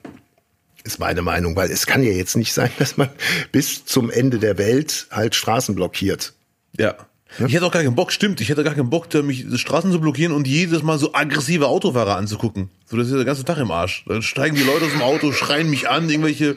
[0.84, 3.10] Ist meine Meinung, weil es kann ja jetzt nicht sein, dass man
[3.52, 6.34] bis zum Ende der Welt halt Straßen blockiert.
[6.78, 6.96] Ja.
[7.46, 10.00] Ich hätte auch gar keinen Bock, stimmt, ich hätte gar keinen Bock, mich Straßen zu
[10.00, 12.70] blockieren und jedes Mal so aggressive Autofahrer anzugucken.
[12.86, 14.06] So, das ist ja der ganze Tag im Arsch.
[14.08, 16.56] Dann steigen die Leute aus dem Auto, schreien mich an, irgendwelche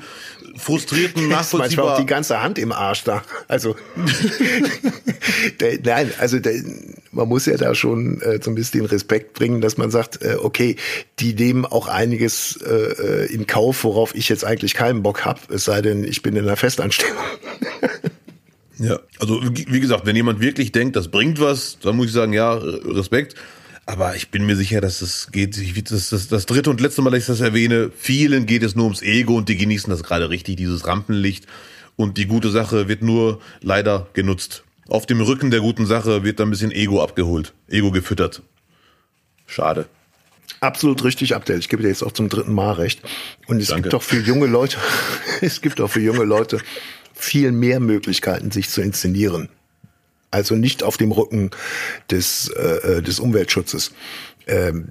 [0.57, 1.95] frustrierten, Ist manchmal nachvollziehbar.
[1.95, 3.23] auch die ganze Hand im Arsch da.
[3.49, 3.77] Also,
[5.61, 6.63] der, nein, also der,
[7.11, 10.37] man muss ja da schon äh, so ein bisschen Respekt bringen, dass man sagt, äh,
[10.41, 10.77] okay,
[11.19, 15.65] die nehmen auch einiges äh, in Kauf, worauf ich jetzt eigentlich keinen Bock hab, es
[15.65, 17.17] sei denn, ich bin in einer Festanstellung.
[18.79, 22.33] Ja, also wie gesagt, wenn jemand wirklich denkt, das bringt was, dann muss ich sagen,
[22.33, 23.35] ja, Respekt.
[23.87, 27.03] Aber ich bin mir sicher, dass es geht, ich- das, das, das dritte und letzte
[27.03, 30.03] Mal, dass ich das erwähne, vielen geht es nur ums Ego und die genießen das
[30.03, 31.47] gerade richtig, dieses Rampenlicht.
[31.97, 34.63] Und die gute Sache wird nur leider genutzt.
[34.89, 38.43] Auf dem Rücken der guten Sache wird da ein bisschen Ego abgeholt, Ego gefüttert.
[39.47, 39.87] Schade.
[40.61, 41.59] Absolut richtig, Abdel.
[41.59, 43.01] Ich gebe dir jetzt auch zum dritten Mal recht.
[43.47, 43.83] Und es Danke.
[43.83, 44.77] gibt auch für junge Leute,
[45.41, 46.59] es gibt auch für junge Leute
[47.19, 49.49] viel mehr Möglichkeiten, sich zu inszenieren.
[50.31, 51.51] Also nicht auf dem Rücken
[52.11, 53.93] des, äh, des Umweltschutzes.
[54.47, 54.89] Ähm,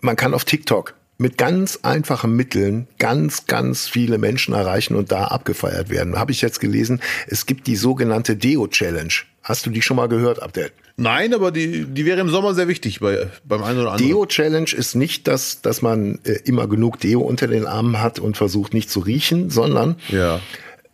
[0.00, 5.24] man kann auf TikTok mit ganz einfachen Mitteln ganz, ganz viele Menschen erreichen und da
[5.26, 6.18] abgefeiert werden.
[6.18, 9.12] Habe ich jetzt gelesen, es gibt die sogenannte Deo-Challenge.
[9.42, 10.70] Hast du die schon mal gehört, Abdel?
[10.96, 14.08] Nein, aber die, die wäre im Sommer sehr wichtig bei, beim einen oder anderen.
[14.10, 18.36] Deo-Challenge ist nicht das, dass man äh, immer genug Deo unter den Armen hat und
[18.36, 20.40] versucht nicht zu riechen, sondern Ja.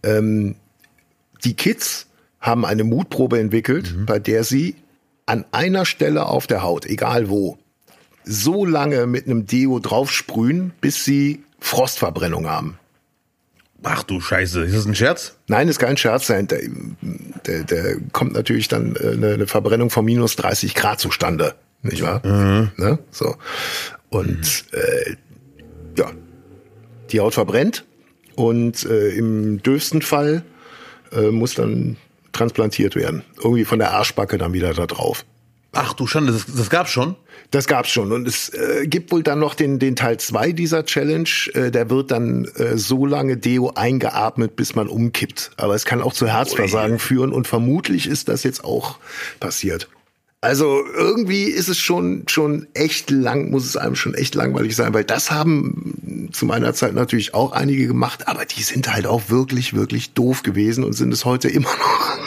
[0.07, 2.07] Die Kids
[2.41, 4.77] haben eine Mutprobe entwickelt, bei der sie
[5.27, 7.59] an einer Stelle auf der Haut, egal wo,
[8.25, 12.79] so lange mit einem Deo draufsprühen, bis sie Frostverbrennung haben.
[13.83, 15.37] Ach du Scheiße, ist das ein Scherz?
[15.49, 16.57] Nein, ist kein Scherz dahinter.
[17.47, 22.21] Der, der kommt natürlich dann äh, eine, Verbrennung von minus 30 Grad zustande, nicht wahr?
[22.77, 22.99] Ne?
[23.11, 23.37] So.
[24.09, 25.17] Und äh,
[25.97, 26.11] ja,
[27.11, 27.85] die Haut verbrennt
[28.37, 30.45] und äh, im dürfsten Fall
[31.13, 31.97] äh, muss dann
[32.33, 33.23] transplantiert werden.
[33.39, 35.25] Irgendwie von der Arschbacke dann wieder da drauf.
[35.73, 37.17] Ach du Schande, das, das gab's schon?
[37.51, 38.13] Das gab's schon.
[38.13, 41.29] Und es äh, gibt wohl dann noch den, den Teil zwei dieser Challenge.
[41.53, 45.51] Äh, der wird dann äh, so lange Deo eingeatmet, bis man umkippt.
[45.57, 48.99] Aber es kann auch zu Herzversagen führen und vermutlich ist das jetzt auch
[49.39, 49.89] passiert.
[50.47, 54.95] Also irgendwie ist es schon, schon echt lang, muss es einem schon echt langweilig sein,
[54.95, 59.29] weil das haben zu meiner Zeit natürlich auch einige gemacht, aber die sind halt auch
[59.29, 62.19] wirklich, wirklich doof gewesen und sind es heute immer noch.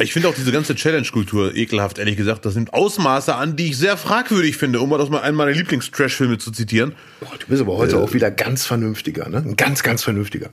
[0.00, 2.44] Ich finde auch diese ganze Challenge-Kultur ekelhaft, ehrlich gesagt.
[2.44, 6.36] Das nimmt Ausmaße an, die ich sehr fragwürdig finde, um mal aus einem meiner Lieblings-Trash-Filme
[6.36, 6.94] zu zitieren.
[7.20, 9.38] Boah, du bist aber heute auch wieder ganz vernünftiger, ne?
[9.38, 10.50] Ein ganz, ganz vernünftiger.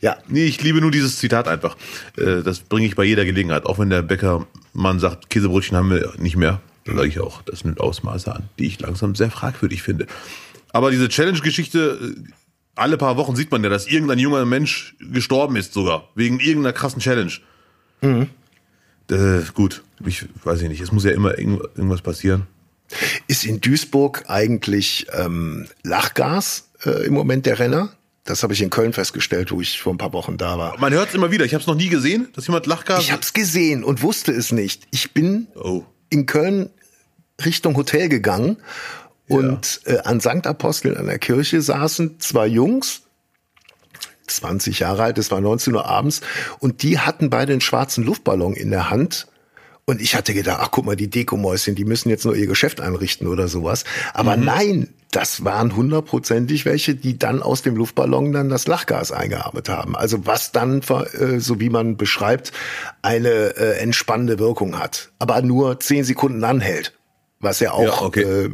[0.00, 1.76] Ja, Nee, ich liebe nur dieses Zitat einfach.
[2.16, 3.66] Äh, Das bringe ich bei jeder Gelegenheit.
[3.66, 7.64] Auch wenn der Bäckermann sagt, Käsebrötchen haben wir nicht mehr, dann sage ich auch, das
[7.64, 10.06] nimmt Ausmaße an, die ich langsam sehr fragwürdig finde.
[10.72, 12.30] Aber diese Challenge-Geschichte, äh,
[12.74, 16.72] alle paar Wochen sieht man ja, dass irgendein junger Mensch gestorben ist sogar, wegen irgendeiner
[16.74, 17.32] krassen Challenge.
[18.02, 22.46] Äh, gut, ich weiß ich nicht, es muss ja immer irgend- irgendwas passieren.
[23.28, 27.90] ist in Duisburg eigentlich ähm, Lachgas äh, im Moment der Renner?
[28.26, 30.78] Das habe ich in Köln festgestellt, wo ich vor ein paar Wochen da war.
[30.78, 33.00] Man hört es immer wieder, ich habe es noch nie gesehen, dass jemand Lachgas...
[33.00, 34.86] Ich habe es gesehen und wusste es nicht.
[34.90, 35.84] Ich bin Oh.
[36.10, 36.70] in Köln
[37.44, 38.56] Richtung Hotel gegangen
[39.28, 40.46] und äh, an St.
[40.46, 43.02] Apostel an der Kirche saßen zwei Jungs,
[44.26, 46.20] 20 Jahre alt, es war 19 Uhr abends,
[46.58, 49.26] und die hatten beide einen schwarzen Luftballon in der Hand.
[49.88, 52.80] Und ich hatte gedacht, ach guck mal, die Dekomäuschen, die müssen jetzt nur ihr Geschäft
[52.80, 53.84] einrichten oder sowas.
[54.14, 59.68] Aber nein, das waren hundertprozentig welche, die dann aus dem Luftballon dann das Lachgas eingeatmet
[59.68, 59.94] haben.
[59.94, 62.50] Also was dann, äh, so wie man beschreibt,
[63.02, 65.12] eine äh, entspannende Wirkung hat.
[65.20, 66.92] Aber nur zehn Sekunden anhält.
[67.38, 68.22] Was ja auch Ja, okay.
[68.22, 68.50] äh,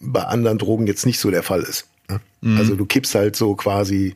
[0.00, 1.86] bei anderen Drogen jetzt nicht so der Fall ist.
[2.08, 2.58] ne?
[2.58, 4.14] Also du kippst halt so quasi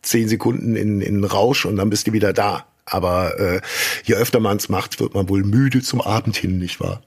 [0.00, 2.66] zehn Sekunden in, in Rausch und dann bist du wieder da.
[2.90, 3.60] Aber äh,
[4.04, 7.02] je öfter man es macht, wird man wohl müde zum Abend hin, nicht wahr?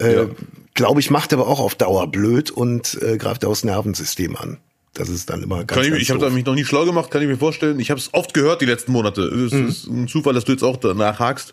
[0.00, 0.26] Äh, Ja.
[0.74, 4.56] Glaube ich, macht aber auch auf Dauer blöd und äh, greift aufs Nervensystem an.
[4.94, 7.20] Das ist dann immer ganz, Kann ich, ich habe mich noch nie schlau gemacht, kann
[7.20, 7.78] ich mir vorstellen.
[7.78, 9.22] Ich habe es oft gehört die letzten Monate.
[9.22, 9.68] Es Mhm.
[9.68, 11.52] ist ein Zufall, dass du jetzt auch danach hakst.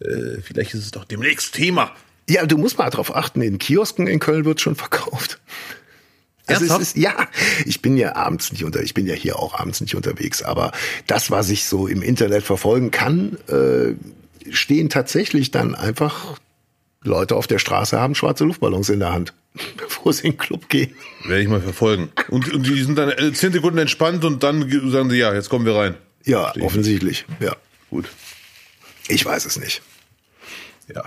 [0.00, 1.92] Äh, vielleicht ist es doch demnächst Thema.
[2.28, 5.40] Ja, du musst mal drauf achten, in Kiosken in Köln wird schon verkauft.
[6.46, 7.14] Also ist, ja,
[7.66, 10.72] ich bin ja abends nicht unter, ich bin ja hier auch abends nicht unterwegs, aber
[11.06, 13.94] das, was ich so im Internet verfolgen kann, äh,
[14.52, 16.38] stehen tatsächlich dann einfach
[17.04, 19.34] Leute auf der Straße haben schwarze Luftballons in der Hand,
[19.76, 20.94] bevor sie in den Club gehen.
[21.26, 22.10] Werde ich mal verfolgen.
[22.28, 25.32] Und, und die sind dann äh, zehn Sekunden entspannt und dann ge- sagen sie, ja,
[25.34, 25.94] jetzt kommen wir rein.
[26.24, 26.66] Ja, Verstehe ich.
[26.66, 27.56] offensichtlich, ja.
[27.90, 28.08] Gut.
[29.08, 29.82] Ich weiß es nicht.
[30.92, 31.04] Ja.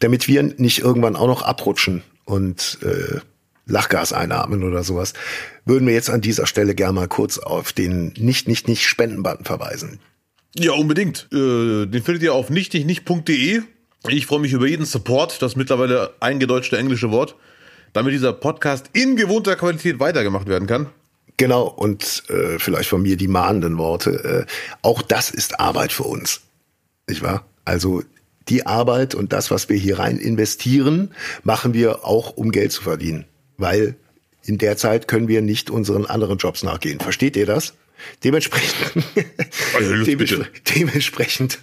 [0.00, 3.20] damit wir nicht irgendwann auch noch abrutschen und äh,
[3.68, 5.12] Lachgas einatmen oder sowas,
[5.64, 9.44] würden wir jetzt an dieser Stelle gerne mal kurz auf den nicht nicht nicht Spendenbutton
[9.44, 10.00] verweisen.
[10.56, 11.28] Ja, unbedingt.
[11.32, 13.62] Äh, den findet ihr auf nichtignicht.de.
[14.08, 17.36] Ich freue mich über jeden Support, das mittlerweile eingedeutschte englische Wort,
[17.92, 20.86] damit dieser Podcast in gewohnter Qualität weitergemacht werden kann.
[21.36, 24.46] Genau, und äh, vielleicht von mir die mahnenden Worte.
[24.48, 24.52] Äh,
[24.82, 26.40] auch das ist Arbeit für uns.
[27.08, 27.44] Nicht wahr?
[27.64, 28.02] Also
[28.48, 31.10] die Arbeit und das, was wir hier rein investieren,
[31.44, 33.24] machen wir auch, um Geld zu verdienen.
[33.58, 33.96] Weil
[34.44, 37.00] in der Zeit können wir nicht unseren anderen Jobs nachgehen.
[37.00, 37.74] Versteht ihr das?
[38.24, 39.04] Dementsprechend,
[39.74, 41.58] Also, dementsprechend, dementsprechend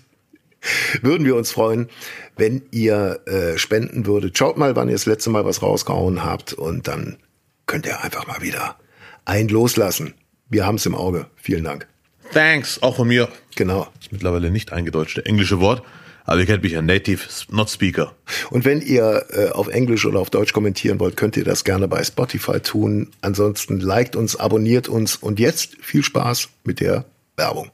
[1.02, 1.90] würden wir uns freuen,
[2.38, 4.38] wenn ihr äh, spenden würdet.
[4.38, 7.18] Schaut mal, wann ihr das letzte Mal was rausgehauen habt und dann
[7.66, 8.78] könnt ihr einfach mal wieder
[9.26, 10.14] ein loslassen.
[10.50, 11.28] Wir haben es im Auge.
[11.36, 11.88] Vielen Dank.
[12.34, 13.30] Thanks, auch von mir.
[13.56, 13.88] Genau.
[14.00, 15.84] Das mittlerweile nicht eingedeutschte englische Wort,
[16.26, 18.16] aber ihr kennt mich ja Native, not Speaker.
[18.50, 21.88] Und wenn ihr äh, auf Englisch oder auf Deutsch kommentieren wollt, könnt ihr das gerne
[21.88, 23.12] bei Spotify tun.
[23.22, 27.06] Ansonsten liked uns, abonniert uns und jetzt viel Spaß mit der
[27.38, 27.72] Werbung.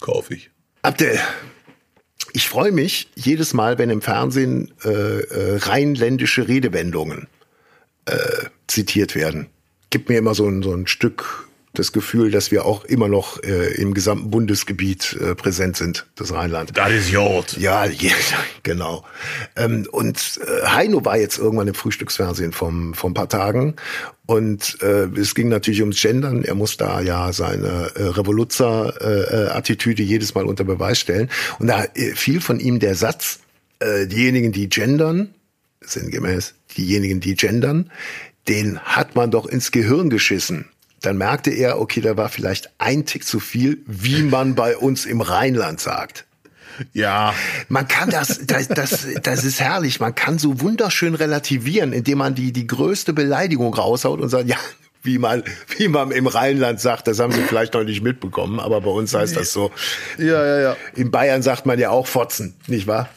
[0.00, 0.50] Kauf ich.
[0.82, 1.18] Abdel,
[2.32, 7.26] ich freue mich jedes Mal, wenn im Fernsehen äh, äh, rheinländische Redewendungen
[8.06, 9.46] äh, zitiert werden.
[9.90, 13.42] Gibt mir immer so ein, so ein Stück das Gefühl, dass wir auch immer noch
[13.42, 16.76] äh, im gesamten Bundesgebiet äh, präsent sind, das Rheinland.
[16.76, 17.56] Das ist Jod.
[17.58, 18.12] Ja, ja
[18.62, 19.04] genau.
[19.56, 23.76] Ähm, und äh, Heino war jetzt irgendwann im Frühstücksfernsehen vom, vor ein paar Tagen.
[24.26, 26.42] Und äh, es ging natürlich ums Gendern.
[26.42, 31.30] Er muss da ja seine äh, Revoluzzer-Attitüde jedes Mal unter Beweis stellen.
[31.58, 33.40] Und da äh, fiel von ihm der Satz,
[33.78, 35.34] äh, diejenigen, die gendern,
[35.80, 37.90] sinngemäß, diejenigen, die gendern,
[38.48, 40.66] den hat man doch ins Gehirn geschissen.
[41.02, 45.06] Dann merkte er, okay, da war vielleicht ein Tick zu viel, wie man bei uns
[45.06, 46.26] im Rheinland sagt.
[46.92, 47.34] Ja,
[47.68, 50.00] Man kann das, das, das, das ist herrlich.
[50.00, 54.56] Man kann so wunderschön relativieren, indem man die, die größte Beleidigung raushaut und sagt, ja,
[55.02, 55.42] wie man,
[55.78, 59.12] wie man im Rheinland sagt, das haben sie vielleicht noch nicht mitbekommen, aber bei uns
[59.14, 59.70] heißt das so.
[60.18, 60.76] ja, ja, ja.
[60.94, 63.08] In Bayern sagt man ja auch Fotzen, nicht wahr?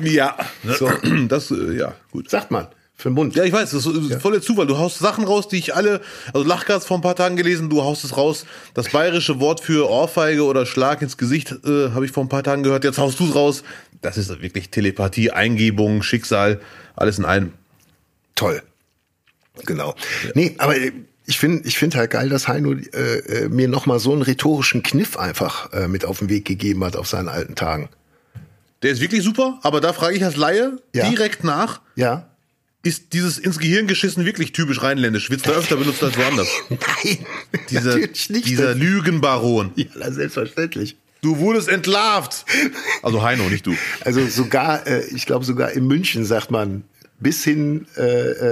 [0.00, 0.90] Ja, So.
[1.28, 2.28] das, äh, ja, gut.
[2.30, 2.68] Sagt man.
[3.04, 3.36] Für den Mund.
[3.36, 4.66] Ja, ich weiß, das ist voller Zufall.
[4.66, 6.00] Du haust Sachen raus, die ich alle,
[6.32, 8.46] also Lachgas vor ein paar Tagen gelesen, du haust es raus.
[8.72, 12.42] Das bayerische Wort für Ohrfeige oder Schlag ins Gesicht äh, habe ich vor ein paar
[12.42, 12.82] Tagen gehört.
[12.82, 13.62] Jetzt haust du es raus.
[14.00, 16.62] Das ist wirklich Telepathie, Eingebung, Schicksal,
[16.96, 17.52] alles in einem.
[18.36, 18.62] Toll.
[19.66, 19.94] Genau.
[20.34, 20.74] Nee, aber
[21.26, 24.82] ich finde ich finde halt geil, dass Heino äh, äh, mir nochmal so einen rhetorischen
[24.82, 27.90] Kniff einfach äh, mit auf den Weg gegeben hat auf seinen alten Tagen.
[28.82, 31.10] Der ist wirklich super, aber da frage ich als Laie Ja.
[31.10, 32.30] direkt nach, Ja?
[32.84, 35.30] Ist dieses ins Gehirn geschissen wirklich typisch rheinländisch?
[35.30, 36.48] Wird's da öfter benutzt als woanders?
[36.70, 37.18] Nein,
[37.70, 38.46] Dieser, natürlich nicht.
[38.46, 39.72] dieser Lügenbaron.
[39.76, 40.96] ja, selbstverständlich.
[41.22, 42.44] Du wurdest entlarvt.
[43.02, 43.74] Also Heino, nicht du.
[44.04, 46.84] Also sogar, äh, ich glaube sogar in München sagt man
[47.18, 48.02] bis hin äh,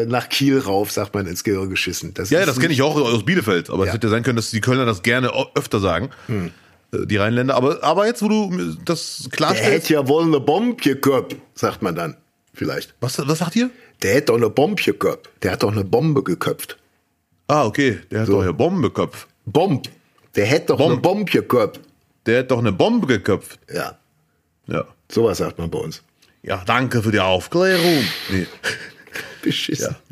[0.02, 2.14] äh, nach Kiel rauf, sagt man ins Gehirn geschissen.
[2.14, 3.94] Das Ja, das kenne ich auch aus Bielefeld, aber es Ja.
[3.94, 6.08] hätte sein können, dass die Kölner das gerne öfter sagen.
[6.28, 7.54] Äh, Die Rheinländer.
[7.56, 9.70] Aber, aber jetzt, wo du das Der klarstellst.
[9.70, 12.16] hätte ja wohl eine Bombe gehabt, sagt man dann
[12.54, 12.94] vielleicht.
[13.00, 13.70] Was, was sagt ihr?
[14.02, 15.30] Der hätte doch eine Bombe gehabt.
[15.42, 16.78] Der hat doch eine Bombe geköpft.
[17.48, 18.00] Ah, okay.
[18.10, 19.26] Der hat doch hier Bombekopf.
[19.44, 19.88] Bomb.
[20.34, 20.92] Der hätte doch Bomb.
[20.92, 21.80] eine Bombe gehabt.
[22.26, 23.58] Der hat doch eine Bombe geköpft.
[23.72, 23.98] Ja,
[24.66, 24.84] Ja.
[25.10, 26.02] sowas sagt man bei uns.
[26.42, 28.04] Ja, danke für die Aufklärung.
[28.30, 28.46] Nee.
[29.42, 29.94] Beschissen.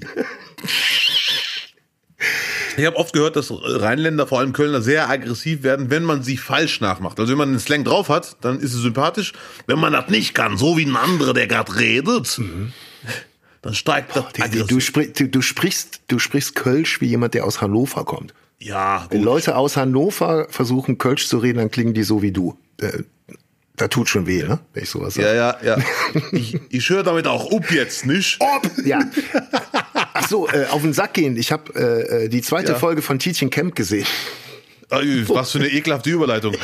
[2.80, 6.38] Ich habe oft gehört, dass Rheinländer, vor allem Kölner, sehr aggressiv werden, wenn man sie
[6.38, 7.20] falsch nachmacht.
[7.20, 9.32] Also wenn man den Slang drauf hat, dann ist es sympathisch.
[9.66, 12.40] Wenn man das nicht kann, so wie ein anderer, der gerade redet,
[13.62, 14.66] dann steigt das Du, aggressiv.
[14.68, 18.32] du, sprich, du, du, sprichst, du sprichst Kölsch wie jemand, der aus Hannover kommt.
[18.58, 19.26] ja, Wenn gut.
[19.26, 22.56] Leute aus Hannover versuchen, Kölsch zu reden, dann klingen die so wie du.
[22.80, 23.02] Äh,
[23.76, 24.58] da tut schon weh, ne?
[24.72, 25.28] Wenn ich sowas sage.
[25.28, 25.84] Ja, ja, ja.
[26.32, 28.38] Ich, ich höre damit auch up jetzt, nicht?
[28.40, 29.00] Ob, ja.
[30.30, 31.36] So, äh, auf den Sack gehen.
[31.36, 32.78] Ich habe äh, äh, die zweite Ja.
[32.78, 34.06] Folge von Tietjen Camp gesehen,
[34.88, 36.54] Was für eine ekelhafte Überleitung.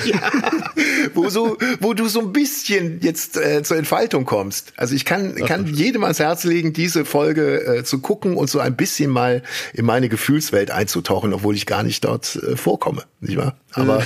[1.15, 4.73] wo so, wo du so ein bisschen jetzt äh, zur Entfaltung kommst.
[4.77, 8.61] Also ich kann, kann jedem ans Herz legen, diese Folge äh, zu gucken und so
[8.61, 9.43] ein bisschen mal
[9.75, 13.57] in meine Gefühlswelt einzutauchen, obwohl ich gar nicht dort äh, vorkomme, nicht wahr?
[13.73, 14.01] Aber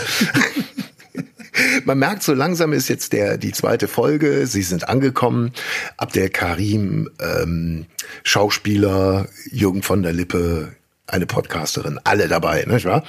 [1.85, 4.47] man merkt, so langsam ist jetzt der die zweite Folge.
[4.47, 5.53] Sie sind angekommen.
[5.97, 7.87] Abdel Karim, ähm,
[8.25, 10.73] Schauspieler, Jürgen von der Lippe,
[11.07, 13.05] eine Podcasterin, alle dabei, nicht wahr?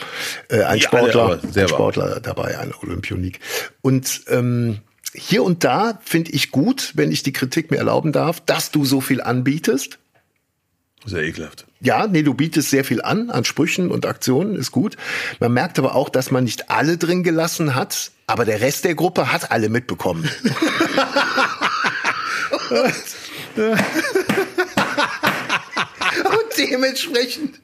[0.50, 1.68] Äh, ein Ja, Sportler, ein.
[1.68, 3.40] Sportler dabei, ein Olympionik.
[3.82, 4.80] Und ähm,
[5.14, 8.86] hier und da finde ich gut, wenn ich die Kritik mir erlauben darf, dass du
[8.86, 10.00] so viel anbietest.
[11.06, 11.66] Sehr ekelhaft.
[11.84, 14.98] Ja, nee, du bietest sehr viel an, an Sprüchen und Aktionen, ist gut.
[15.40, 18.94] Man merkt aber auch, dass man nicht alle drin gelassen hat, aber der Rest der
[18.94, 20.30] Gruppe hat alle mitbekommen.
[22.70, 22.94] und
[26.60, 27.60] dementsprechend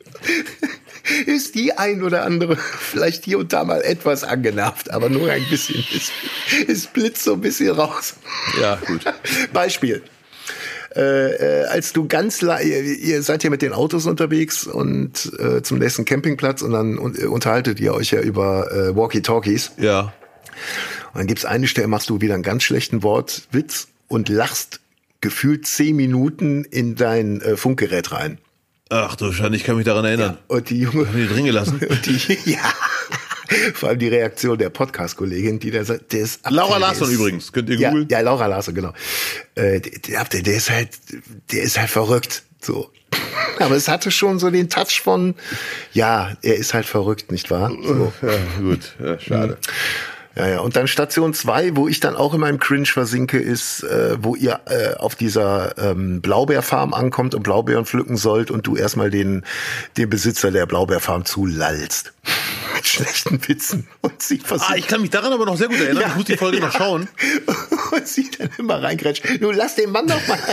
[1.28, 5.48] ist die ein oder andere vielleicht hier und da mal etwas angenervt, aber nur ein
[5.48, 5.86] bisschen.
[5.96, 6.12] Es,
[6.68, 8.16] es blitzt so ein bisschen raus.
[8.60, 9.06] Ja, gut.
[9.54, 10.02] Beispiel.
[10.98, 15.62] Äh, äh, als du ganz ihr, ihr seid ja mit den Autos unterwegs und äh,
[15.62, 19.74] zum nächsten Campingplatz und dann un unterhaltet ihr euch ja über äh, Walkie-Talkies.
[19.78, 20.14] Ja.
[21.14, 24.80] Und dann gibt's eine Stelle, machst du wieder einen ganz schlechten Wortwitz und lachst
[25.22, 28.40] gefühlt zehn Minuten in dein äh, Funkgerät rein.
[28.90, 30.40] Ach du Schande, ich kann mich daran erinnern.
[30.48, 31.08] Und die Junge.
[31.08, 31.80] Haben die drin gelassen?
[31.90, 32.74] Und die, ja.
[33.74, 37.70] Vor allem die Reaktion der Podcast-Kollegin, die da sagt, der ist Laura Larsson übrigens, könnt
[37.70, 38.08] ihr ja, googeln?
[38.10, 38.94] ja, Laura Larsson, genau.
[39.56, 40.90] Äh, der, der, der ist halt,
[41.52, 42.92] der ist halt verrückt, so.
[43.60, 45.36] Aber es hatte schon so den Touch von,
[45.94, 47.72] ja, er ist halt verrückt, nicht wahr?
[47.84, 48.14] So.
[48.22, 49.58] Ja, gut, ja, schade.
[50.38, 50.60] Ja, ja.
[50.60, 54.36] Und dann Station zwei, wo ich dann auch in meinem Cringe versinke, ist, äh, wo
[54.36, 59.44] ihr äh, auf dieser ähm, Blaubeerfarm ankommt und Blaubeeren pflücken sollt und du erstmal den,
[59.98, 62.14] den Besitzer der Blaubeerfarm zulallst.
[62.76, 63.88] Mit schlechten Witzen.
[64.02, 64.70] Und sie versucht.
[64.70, 66.04] Ah, ich kann mich daran aber noch sehr gut erinnern.
[66.04, 66.66] Ja, ich muss die Folge ja.
[66.66, 67.08] noch schauen.
[67.92, 69.42] Und sie dann immer reingrätscht.
[69.42, 70.38] Du lass den Mann doch mal.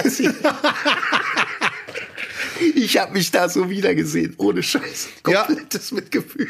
[2.74, 5.08] Ich habe mich da so wiedergesehen, ohne Scheiß.
[5.28, 5.44] Ja.
[5.44, 6.48] Komplettes Mitgefühl.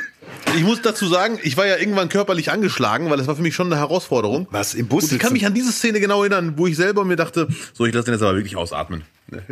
[0.56, 3.54] Ich muss dazu sagen, ich war ja irgendwann körperlich angeschlagen, weil es war für mich
[3.54, 4.46] schon eine Herausforderung.
[4.50, 7.04] Was, im Bus Und ich kann mich an diese Szene genau erinnern, wo ich selber
[7.04, 9.02] mir dachte, so, ich lasse den jetzt aber wirklich ausatmen.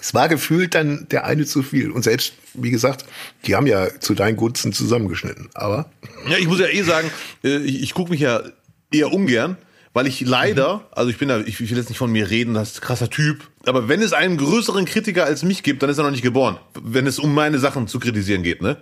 [0.00, 1.90] Es war gefühlt dann der eine zu viel.
[1.90, 3.04] Und selbst, wie gesagt,
[3.44, 5.50] die haben ja zu deinen Gunsten zusammengeschnitten.
[5.52, 5.90] Aber
[6.28, 7.10] Ja, ich muss ja eh sagen,
[7.44, 8.42] äh, ich, ich gucke mich ja
[8.90, 9.58] eher ungern,
[9.98, 12.70] weil ich leider, also ich bin da, ich will jetzt nicht von mir reden, das
[12.70, 15.98] ist ein krasser Typ, aber wenn es einen größeren Kritiker als mich gibt, dann ist
[15.98, 18.76] er noch nicht geboren, wenn es um meine Sachen zu kritisieren geht, ne?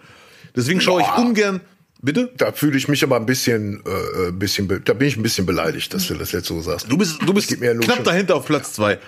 [0.54, 1.62] Deswegen schaue ich ungern,
[2.02, 2.30] bitte?
[2.36, 5.46] da fühle ich mich aber ein bisschen, äh, ein bisschen, da bin ich ein bisschen
[5.46, 6.92] beleidigt, dass du das jetzt so sagst.
[6.92, 8.98] Du bist, du bist ja knapp dahinter auf Platz zwei.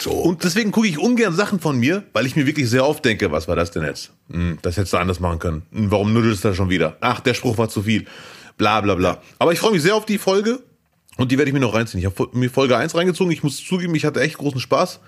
[0.00, 0.12] So.
[0.12, 3.32] Und deswegen gucke ich ungern Sachen von mir, weil ich mir wirklich sehr oft denke,
[3.32, 4.12] was war das denn jetzt?
[4.30, 5.62] Hm, das hättest du anders machen können.
[5.72, 6.98] Hm, warum nuddelst du da schon wieder?
[7.00, 8.04] Ach, der Spruch war zu viel.
[8.58, 9.20] Bla bla bla.
[9.40, 10.60] Aber ich freue mich sehr auf die Folge
[11.18, 12.00] und die werde ich mir noch reinziehen.
[12.00, 13.32] Ich habe mir Folge 1 reingezogen.
[13.32, 15.00] Ich muss zugeben, ich hatte echt großen Spaß.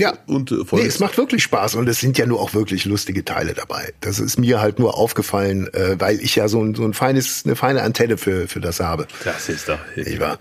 [0.00, 0.16] Ja.
[0.28, 2.84] Und, äh, nee, Folge- es macht wirklich Spaß und es sind ja nur auch wirklich
[2.84, 3.92] lustige Teile dabei.
[4.00, 7.42] Das ist mir halt nur aufgefallen, äh, weil ich ja so ein, so ein feines,
[7.44, 9.08] eine feine Antenne für, für das habe.
[9.24, 10.38] Das ist doch Ich war-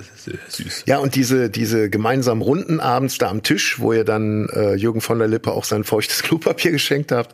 [0.48, 0.84] süß.
[0.86, 5.02] Ja, und diese, diese gemeinsamen Runden abends da am Tisch, wo ihr dann äh, Jürgen
[5.02, 7.34] von der Lippe auch sein feuchtes Klopapier geschenkt habt,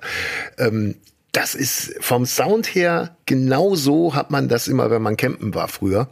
[0.58, 0.96] ähm,
[1.34, 5.68] das ist vom Sound her genau so hat man das immer, wenn man campen war
[5.68, 6.08] früher.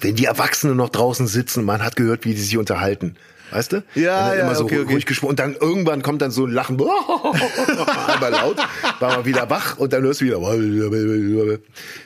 [0.00, 3.16] Wenn die Erwachsenen noch draußen sitzen man hat gehört, wie die sich unterhalten.
[3.50, 3.84] Weißt du?
[3.94, 4.92] Ja, ja, immer so okay, okay.
[4.94, 5.30] ruhig gesprochen.
[5.32, 6.80] Und dann irgendwann kommt dann so ein Lachen.
[8.06, 8.56] Einmal laut,
[8.98, 11.58] war man wieder wach und dann hörst du wieder.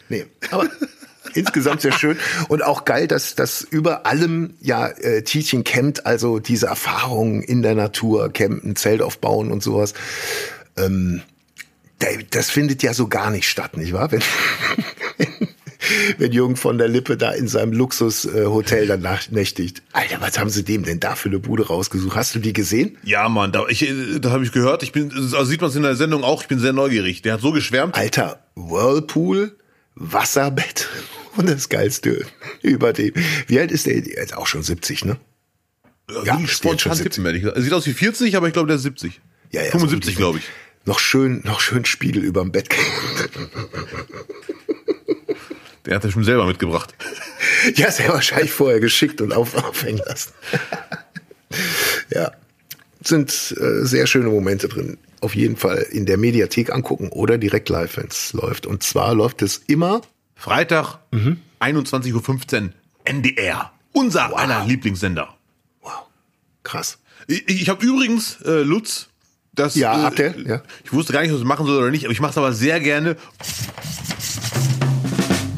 [0.08, 0.66] Nee, aber
[1.34, 2.18] insgesamt sehr schön.
[2.48, 7.62] Und auch geil, dass das über allem ja äh, Tietjen campt, also diese Erfahrungen in
[7.62, 9.94] der Natur, campen, Zelt aufbauen und sowas.
[10.76, 11.22] Ähm,
[12.00, 14.10] da- das findet ja so gar nicht statt, nicht wahr?
[14.10, 14.22] Wenn,
[16.18, 19.82] wenn Jürgen von der Lippe da in seinem Luxushotel dann nach- nächtigt.
[19.92, 22.16] Alter, was haben sie dem denn da für eine Bude rausgesucht?
[22.16, 22.96] Hast du die gesehen?
[23.04, 24.82] Ja, Mann, da, ich, äh, da habe ich gehört.
[24.82, 26.42] Ich bin, also sieht man es in der Sendung auch.
[26.42, 27.22] Ich bin sehr neugierig.
[27.22, 27.94] Der hat so geschwärmt.
[27.94, 29.56] Alter, Whirlpool,
[29.94, 30.88] Wasserbett
[31.36, 32.24] und das Geilste
[32.62, 33.12] über dem.
[33.46, 34.00] Wie alt ist der?
[34.00, 35.16] Der ist auch schon 70, ne?
[36.10, 37.56] Ja, Ja, ist spontan schon tippen, ehrlich gesagt.
[37.56, 39.20] Er sieht aus wie 40, aber ich glaube, der ist 70.
[39.52, 40.44] Ja, ja, 75, so glaube ich.
[40.84, 42.68] Noch schön, noch schön Spiegel überm Bett.
[45.86, 46.94] Der hat er schon selber mitgebracht.
[47.74, 50.32] ja, ja wahrscheinlich vorher geschickt und auf, aufhängen lassen.
[52.10, 52.32] ja,
[53.02, 54.98] sind äh, sehr schöne Momente drin.
[55.20, 58.66] Auf jeden Fall in der Mediathek angucken oder direkt live, wenn es läuft.
[58.66, 60.02] Und zwar läuft es immer
[60.34, 60.98] Freitag,
[61.60, 62.70] 21.15 Uhr,
[63.04, 63.72] NDR.
[63.92, 65.34] Unser aller Lieblingssender.
[65.80, 66.02] Wow,
[66.62, 66.98] krass.
[67.26, 69.08] Ich, ich habe übrigens, äh, Lutz,
[69.54, 69.74] das.
[69.74, 70.34] Ja, äh, ihr?
[70.46, 70.62] Ja.
[70.84, 72.38] Ich wusste gar nicht, ob ich es machen soll oder nicht, aber ich mache es
[72.38, 73.16] aber sehr gerne.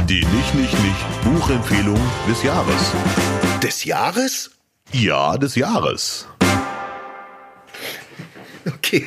[0.08, 2.92] Die nicht, nicht, nicht Buchempfehlung des Jahres.
[3.62, 4.50] Des Jahres?
[4.90, 6.26] Ja, des Jahres.
[8.66, 9.06] Okay.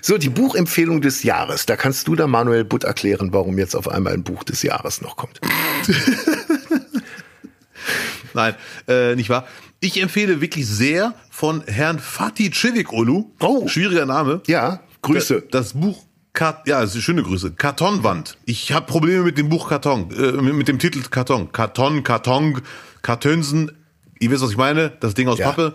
[0.00, 1.66] So, die Buchempfehlung des Jahres.
[1.66, 5.02] Da kannst du da Manuel Butt erklären, warum jetzt auf einmal ein Buch des Jahres
[5.02, 5.38] noch kommt.
[8.32, 8.54] Nein,
[8.88, 9.46] äh, nicht wahr.
[9.80, 13.26] Ich empfehle wirklich sehr von Herrn Fatih Cevikoğlu.
[13.40, 13.68] Oh.
[13.68, 14.40] Schwieriger Name.
[14.46, 15.44] Ja, Grüße.
[15.50, 17.52] Das Buch, Kart ja, das ist schöne Grüße.
[17.52, 18.36] Kartonwand.
[18.44, 21.52] Ich habe Probleme mit dem Buch Karton, äh, mit, mit dem Titel Karton.
[21.52, 22.60] Karton, Karton,
[23.02, 23.72] Kartönsen.
[24.20, 24.90] Ihr wisst, was ich meine?
[25.00, 25.46] Das Ding aus Ja.
[25.50, 25.74] Pappe.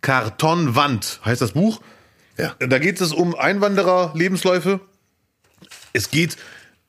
[0.00, 1.80] Kartonwand heißt das Buch.
[2.38, 2.54] Ja.
[2.58, 4.80] Da geht es um Einwanderer-Lebensläufe.
[5.92, 6.36] Es geht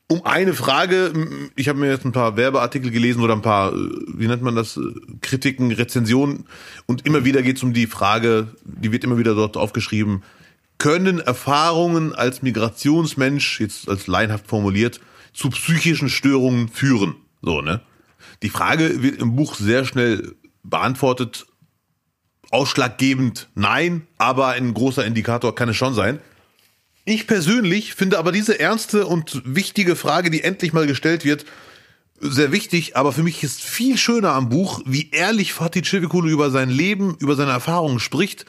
[0.08, 1.14] um eine Frage,
[1.56, 3.76] ich habe mir jetzt ein paar Werbeartikel gelesen oder ein paar, äh,
[4.14, 4.82] wie nennt man das, äh,
[5.22, 6.46] Kritiken, Rezensionen
[6.86, 10.24] und immer wieder geht es um die Frage, die wird immer wieder dort aufgeschrieben,
[10.82, 15.00] können Erfahrungen als Migrationsmensch, jetzt als leinhaft formuliert,
[15.32, 17.18] zu psychischen Störungen führen?
[17.44, 17.82] So, ne?
[18.42, 21.46] Die Frage wird im Buch sehr schnell beantwortet.
[22.50, 26.20] Ausschlaggebend nein, aber ein großer Indikator kann es schon sein.
[27.06, 31.46] Ich persönlich finde aber diese ernste und wichtige Frage, die endlich mal gestellt wird,
[32.20, 36.50] sehr wichtig, aber für mich ist viel schöner am Buch, wie ehrlich Fatih Ceviculu über
[36.50, 38.48] sein Leben, über seine Erfahrungen spricht.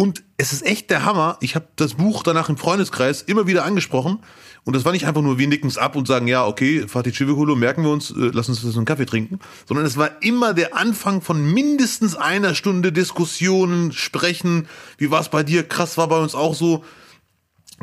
[0.00, 1.36] Und es ist echt der Hammer.
[1.42, 4.20] Ich habe das Buch danach im Freundeskreis immer wieder angesprochen.
[4.64, 7.12] Und das war nicht einfach nur, wir nicken es ab und sagen, ja, okay, Fatih
[7.12, 9.40] Ceviculu, merken wir uns, äh, lass uns einen Kaffee trinken.
[9.66, 14.68] Sondern es war immer der Anfang von mindestens einer Stunde Diskussionen, Sprechen.
[14.96, 15.64] Wie war es bei dir?
[15.64, 16.82] Krass, war bei uns auch so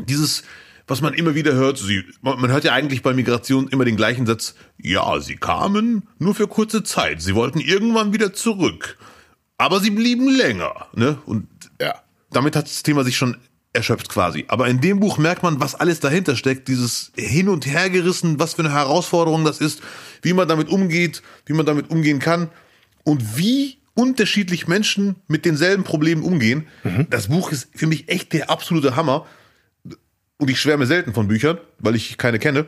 [0.07, 0.41] dieses,
[0.88, 4.26] was man immer wieder hört, sie, man hört ja eigentlich bei Migration immer den gleichen
[4.26, 8.97] Satz, ja, sie kamen nur für kurze Zeit, sie wollten irgendwann wieder zurück,
[9.59, 11.20] aber sie blieben länger, ne?
[11.28, 11.47] Und.
[12.32, 13.38] Damit hat das Thema sich schon
[13.74, 14.46] erschöpft quasi.
[14.48, 18.40] Aber in dem Buch merkt man, was alles dahinter steckt, dieses hin und her gerissen,
[18.40, 19.82] was für eine Herausforderung das ist,
[20.22, 22.50] wie man damit umgeht, wie man damit umgehen kann
[23.04, 26.68] und wie unterschiedlich Menschen mit denselben Problemen umgehen.
[26.84, 27.08] Mhm.
[27.10, 29.26] Das Buch ist für mich echt der absolute Hammer.
[30.38, 32.68] Und ich schwärme selten von Büchern, weil ich keine kenne.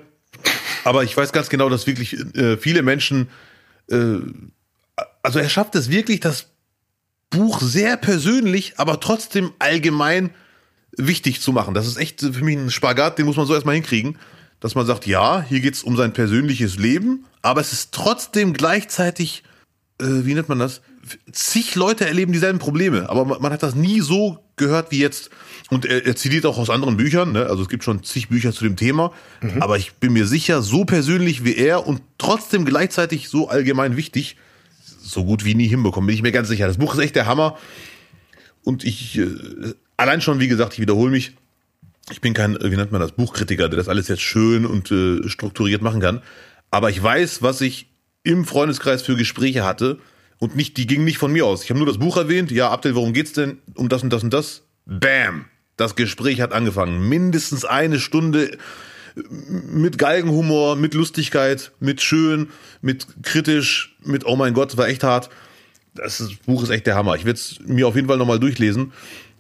[0.83, 3.29] Aber ich weiß ganz genau, dass wirklich äh, viele Menschen,
[3.91, 4.17] äh,
[5.21, 6.47] also er schafft es wirklich, das
[7.29, 10.31] Buch sehr persönlich, aber trotzdem allgemein
[10.97, 11.73] wichtig zu machen.
[11.73, 14.17] Das ist echt für mich ein Spagat, den muss man so erstmal hinkriegen,
[14.59, 19.43] dass man sagt, ja, hier geht's um sein persönliches Leben, aber es ist trotzdem gleichzeitig,
[20.01, 20.81] äh, wie nennt man das?
[21.31, 25.29] Zig Leute erleben dieselben Probleme, aber man, man hat das nie so gehört wie jetzt
[25.69, 27.45] und er, er zitiert auch aus anderen Büchern, ne?
[27.45, 29.61] also es gibt schon zig Bücher zu dem Thema, mhm.
[29.61, 34.35] aber ich bin mir sicher, so persönlich wie er und trotzdem gleichzeitig so allgemein wichtig,
[35.01, 36.67] so gut wie nie hinbekommen, bin ich mir ganz sicher.
[36.67, 37.57] Das Buch ist echt der Hammer
[38.63, 39.27] und ich, äh,
[39.97, 41.35] allein schon, wie gesagt, ich wiederhole mich,
[42.11, 45.27] ich bin kein, wie nennt man das, Buchkritiker, der das alles jetzt schön und äh,
[45.29, 46.21] strukturiert machen kann,
[46.71, 47.87] aber ich weiß, was ich
[48.23, 49.99] im Freundeskreis für Gespräche hatte
[50.39, 51.63] und nicht, die gingen nicht von mir aus.
[51.63, 53.59] Ich habe nur das Buch erwähnt, ja, Abdel, worum geht's denn?
[53.75, 54.63] Um das und das und das.
[54.85, 55.45] Bam!
[55.77, 57.07] Das Gespräch hat angefangen.
[57.07, 58.57] Mindestens eine Stunde
[59.15, 62.49] mit Galgenhumor, mit Lustigkeit, mit schön,
[62.81, 65.29] mit kritisch, mit oh mein Gott, war echt hart.
[65.95, 67.15] Das, Buch ist echt der Hammer.
[67.15, 68.93] Ich werde es mir auf jeden Fall nochmal durchlesen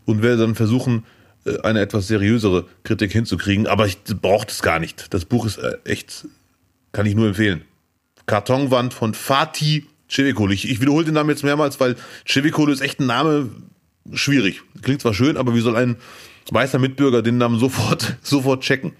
[0.05, 1.05] und werde dann versuchen,
[1.45, 3.67] äh, eine etwas seriösere Kritik hinzukriegen.
[3.67, 5.13] Aber ich brauche das gar nicht.
[5.13, 6.27] Das Buch ist äh, echt,
[6.91, 7.61] kann ich nur empfehlen.
[8.25, 10.51] Kartonwand von Fatih Cevicolo.
[10.51, 11.95] Ich, ich wiederhole den Namen jetzt mehrmals, weil
[12.27, 13.49] Cevicolo ist echt ein Name
[14.13, 14.61] schwierig.
[14.81, 15.97] Klingt zwar schön, aber wie soll ein
[16.51, 18.93] weißer Mitbürger den Namen sofort, sofort checken.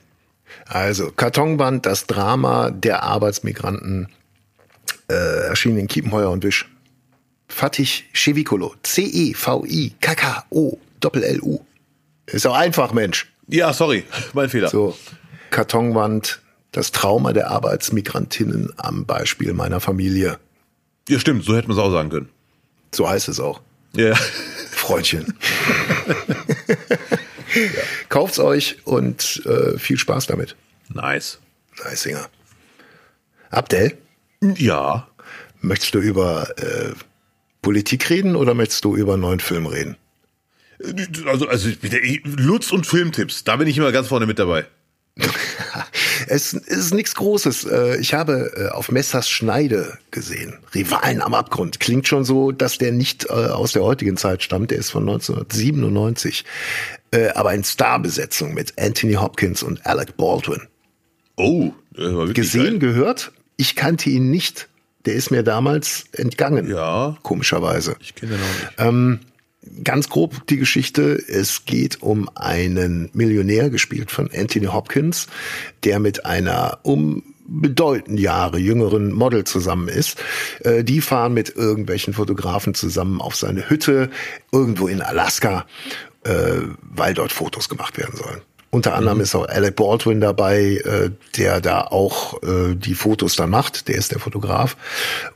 [0.65, 4.07] Also, Kartonband, das Drama der Arbeitsmigranten,
[5.09, 6.69] äh, erschienen in Kiepenheuer und Wisch.
[7.47, 11.59] Fatih Chevicolo, C-E-V-I-K-K-O, Doppel-L-U.
[12.27, 13.31] Ist auch einfach, Mensch.
[13.47, 14.69] Ja, sorry, mein Fehler.
[14.69, 14.95] So,
[15.49, 16.41] Kartonwand,
[16.71, 20.37] das Trauma der Arbeitsmigrantinnen am Beispiel meiner Familie.
[21.07, 22.29] Ja, stimmt, so hätte man es auch sagen können.
[22.93, 23.61] So heißt es auch.
[23.95, 24.13] Ja.
[24.71, 25.33] Freundchen.
[27.55, 27.81] ja.
[28.09, 30.55] Kauft's euch und äh, viel Spaß damit.
[30.93, 31.39] Nice.
[31.83, 32.29] Nice Singer.
[33.49, 33.97] Abdel?
[34.41, 35.07] Ja.
[35.61, 36.93] Möchtest du über äh,
[37.61, 39.97] Politik reden oder möchtest du über einen neuen Film reden?
[41.25, 41.69] Also, also
[42.23, 44.65] Lutz und Filmtipps, da bin ich immer ganz vorne mit dabei.
[46.27, 47.65] es ist nichts Großes.
[47.65, 50.57] Äh, ich habe äh, auf Messers Schneide gesehen.
[50.73, 51.79] Rivalen am Abgrund.
[51.79, 54.71] Klingt schon so, dass der nicht äh, aus der heutigen Zeit stammt.
[54.71, 56.45] Der ist von 1997.
[57.33, 60.61] Aber in Starbesetzung mit Anthony Hopkins und Alec Baldwin.
[61.35, 61.71] Oh,
[62.33, 62.91] gesehen, geil.
[62.91, 63.31] gehört.
[63.57, 64.67] Ich kannte ihn nicht.
[65.05, 66.69] Der ist mir damals entgangen.
[66.69, 67.17] Ja.
[67.23, 67.95] Komischerweise.
[68.01, 68.73] Ich kenne ihn auch nicht.
[68.77, 69.19] Ähm,
[69.83, 71.21] ganz grob die Geschichte.
[71.27, 75.27] Es geht um einen Millionär, gespielt von Anthony Hopkins,
[75.83, 80.21] der mit einer um bedeutend Jahre jüngeren Model zusammen ist.
[80.59, 84.09] Äh, die fahren mit irgendwelchen Fotografen zusammen auf seine Hütte
[84.51, 85.65] irgendwo in Alaska,
[86.23, 88.41] äh, weil dort Fotos gemacht werden sollen.
[88.71, 89.23] Unter anderem mhm.
[89.23, 93.87] ist auch Alec Baldwin dabei, äh, der da auch äh, die Fotos dann macht.
[93.87, 94.77] Der ist der Fotograf.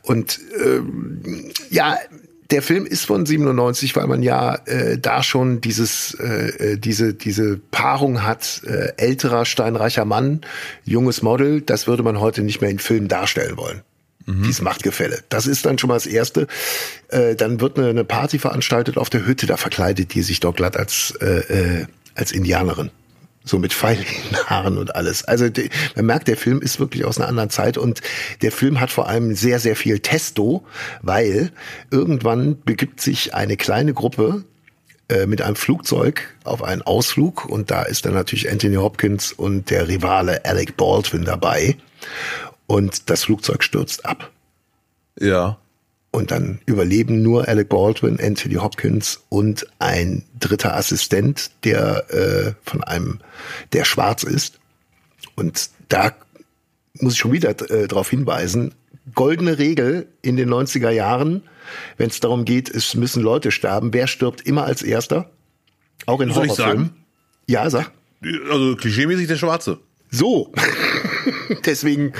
[0.04, 0.82] Und äh,
[1.72, 1.98] ja,
[2.52, 7.16] der Film ist von 97, weil man ja äh, da schon dieses äh, äh, diese
[7.16, 10.42] diese Paarung hat äh, älterer steinreicher Mann,
[10.84, 13.82] junges Model, das würde man heute nicht mehr in Filmen darstellen wollen.
[14.26, 14.44] Mhm.
[14.44, 15.24] Dieses Machtgefälle.
[15.30, 16.48] Das ist dann schon mal das Erste.
[17.10, 20.56] Äh, dann wird eine, eine Party veranstaltet auf der Hütte, da verkleidet die sich doch
[20.56, 22.92] glatt als äh, äh, als Indianerin.
[23.46, 24.06] So mit Pfeilen
[24.46, 25.26] Haaren und alles.
[25.26, 28.02] Also die, man merkt, der Film ist wirklich aus einer anderen Zeit und
[28.42, 30.66] der Film hat vor allem sehr, sehr viel Testo,
[31.02, 31.52] weil
[31.92, 34.46] irgendwann begibt sich eine kleine Gruppe
[35.10, 39.70] äh, mit einem Flugzeug auf einen Ausflug und da ist dann natürlich Anthony Hopkins und
[39.70, 41.76] der Rivale Alec Baldwin dabei
[42.68, 44.32] und das Flugzeug stürzt ab.
[45.20, 45.58] Ja.
[46.12, 52.84] Und dann überleben nur Alec Baldwin, Anthony Hopkins und ein dritter Assistent, der äh, von
[52.84, 53.20] einem,
[53.74, 54.60] der schwarz ist.
[55.36, 56.14] Und da
[57.00, 58.76] muss ich schon wieder äh, darauf hinweisen,
[59.16, 61.44] goldene Regel in den 90er Jahren,
[61.98, 63.94] wenn es darum geht, es müssen Leute sterben.
[63.94, 65.30] Wer stirbt immer als erster?
[66.06, 66.92] Auch in Horrorfilmen.
[67.48, 67.92] Ja, sag.
[68.50, 69.80] Also klischeemäßig der Schwarze.
[70.14, 70.54] So.
[71.66, 72.14] Deswegen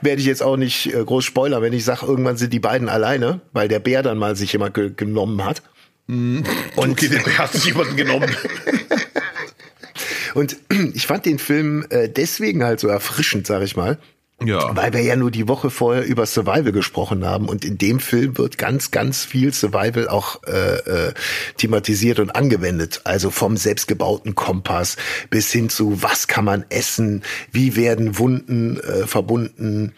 [0.00, 2.88] werde ich jetzt auch nicht äh, groß spoilern, wenn ich sage, irgendwann sind die beiden
[2.88, 5.62] alleine, weil der Bär dann mal sich jemand ge genommen hat.
[6.08, 8.34] Und okay, der Bär hat sich jemanden genommen.
[10.34, 10.56] Und
[10.94, 13.98] ich fand den Film äh, deswegen halt so erfrischend, sag ich mal.
[14.42, 14.76] Ja.
[14.76, 18.36] Weil wir ja nur die Woche vorher über Survival gesprochen haben und in dem Film
[18.36, 21.14] wird ganz, ganz viel Survival auch äh, äh,
[21.56, 23.00] thematisiert und angewendet.
[23.04, 24.98] Also vom selbstgebauten Kompass
[25.30, 29.94] bis hin zu was kann man essen, wie werden Wunden äh, verbunden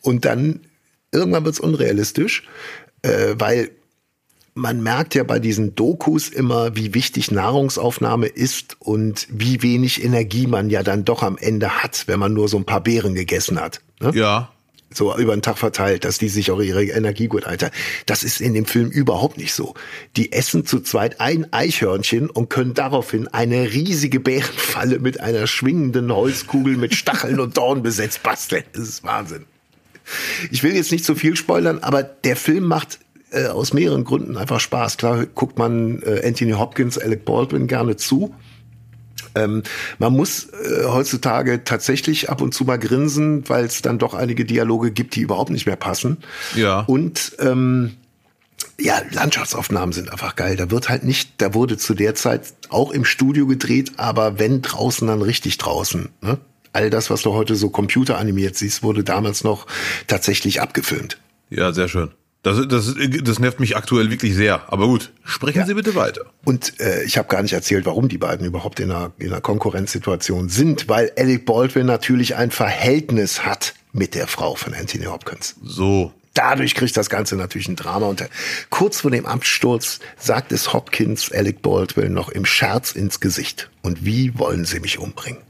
[0.00, 0.60] und dann
[1.12, 2.44] irgendwann wird's unrealistisch,
[3.02, 3.70] äh, weil
[4.54, 10.46] man merkt ja bei diesen Dokus immer, wie wichtig Nahrungsaufnahme ist und wie wenig Energie
[10.46, 13.60] man ja dann doch am Ende hat, wenn man nur so ein paar Beeren gegessen
[13.60, 13.80] hat.
[14.00, 14.12] Ne?
[14.14, 14.50] Ja.
[14.92, 17.74] So über den Tag verteilt, dass die sich auch ihre Energie gut einteilen.
[18.06, 19.74] Das ist in dem Film überhaupt nicht so.
[20.16, 26.14] Die essen zu zweit ein Eichhörnchen und können daraufhin eine riesige Bärenfalle mit einer schwingenden
[26.14, 28.62] Holzkugel mit Stacheln und Dorn besetzt basteln.
[28.72, 29.46] Das ist Wahnsinn.
[30.52, 33.00] Ich will jetzt nicht zu viel spoilern, aber der Film macht
[33.34, 34.96] äh, aus mehreren Gründen einfach Spaß.
[34.96, 38.34] Klar guckt man äh, Anthony Hopkins, Alec Baldwin gerne zu.
[39.34, 39.62] Ähm,
[39.98, 44.44] man muss äh, heutzutage tatsächlich ab und zu mal grinsen, weil es dann doch einige
[44.44, 46.18] Dialoge gibt, die überhaupt nicht mehr passen.
[46.54, 46.80] Ja.
[46.80, 47.96] Und ähm,
[48.78, 50.56] ja, Landschaftsaufnahmen sind einfach geil.
[50.56, 54.62] Da wird halt nicht, da wurde zu der Zeit auch im Studio gedreht, aber wenn
[54.62, 56.10] draußen, dann richtig draußen.
[56.20, 56.38] Ne?
[56.72, 59.66] All das, was du heute so computeranimiert siehst, wurde damals noch
[60.06, 61.18] tatsächlich abgefilmt.
[61.50, 62.10] Ja, sehr schön.
[62.44, 64.70] Das, das, das nervt mich aktuell wirklich sehr.
[64.70, 65.66] Aber gut, sprechen Ja.
[65.66, 66.26] Sie bitte weiter.
[66.44, 69.40] Und äh, ich habe gar nicht erzählt, warum die beiden überhaupt in einer, in einer
[69.40, 75.56] Konkurrenzsituation sind, weil Alec Baldwin natürlich ein Verhältnis hat mit der Frau von Anthony Hopkins.
[75.62, 76.12] So.
[76.34, 78.08] Dadurch kriegt das Ganze natürlich ein Drama.
[78.08, 78.28] Und äh,
[78.68, 83.70] kurz vor dem Amtssturz sagt es Hopkins Alec Baldwin noch im Scherz ins Gesicht.
[83.80, 85.40] Und wie wollen Sie mich umbringen?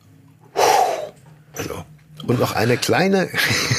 [1.57, 1.85] Also,
[2.27, 3.29] und noch eine kleine,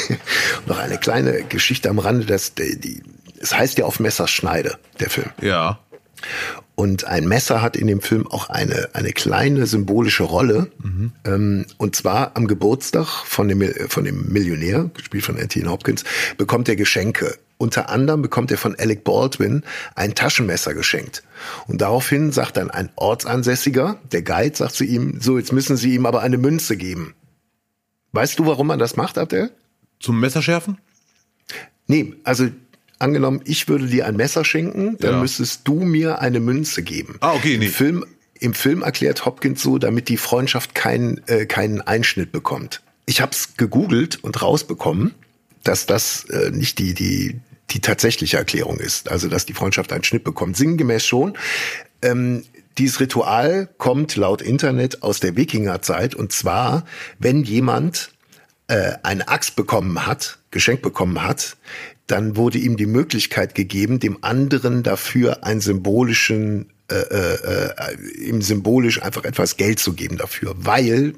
[0.68, 3.04] noch eine kleine Geschichte am Rande, dass die, die,
[3.40, 5.30] es heißt ja auf Messerschneide, der Film.
[5.42, 5.80] Ja.
[6.76, 10.72] Und ein Messer hat in dem Film auch eine, eine kleine symbolische Rolle.
[11.26, 16.04] Ähm, und zwar am Geburtstag von dem, von dem Millionär, gespielt von Anthony Hopkins,
[16.38, 17.38] bekommt er Geschenke.
[17.58, 19.64] Unter anderem bekommt er von Alec Baldwin
[19.96, 21.24] ein Taschenmesser geschenkt.
[21.68, 25.94] Und daraufhin sagt dann ein Ortsansässiger, der Guide, sagt zu ihm, so, jetzt müssen Sie
[25.94, 27.16] ihm aber eine Münze geben.
[28.16, 29.52] Weißt du, warum man das macht, Abdel?
[30.00, 30.78] Zum Messerschärfen?
[31.88, 32.48] Nee, also
[32.98, 35.20] angenommen, ich würde dir ein Messer schenken, dann Ja.
[35.22, 37.18] müsstest du mir eine Münze geben.
[37.20, 37.66] Ah, okay, nee.
[37.66, 38.06] Im Film,
[38.40, 42.82] im Film erklärt Hopkins so, damit die Freundschaft keinen äh, keinen Einschnitt bekommt.
[43.06, 45.14] Ich habe es gegoogelt und rausbekommen,
[45.64, 47.40] dass das äh, nicht die die
[47.72, 50.56] die tatsächliche Erklärung ist, also dass die Freundschaft einen Schnitt bekommt.
[50.56, 51.34] Sinngemäß schon.
[52.02, 52.44] Ähm,
[52.78, 56.16] dieses Ritual kommt laut Internet aus der Wikingerzeit.
[56.16, 56.86] Und zwar,
[57.20, 58.12] wenn jemand
[58.68, 61.58] äh, eine Axt bekommen hat, geschenkt bekommen hat,
[62.08, 68.42] dann wurde ihm die Möglichkeit gegeben, dem anderen dafür einen symbolischen, äh, äh, äh, ihm
[68.42, 71.16] symbolisch einfach etwas Geld zu geben dafür, weil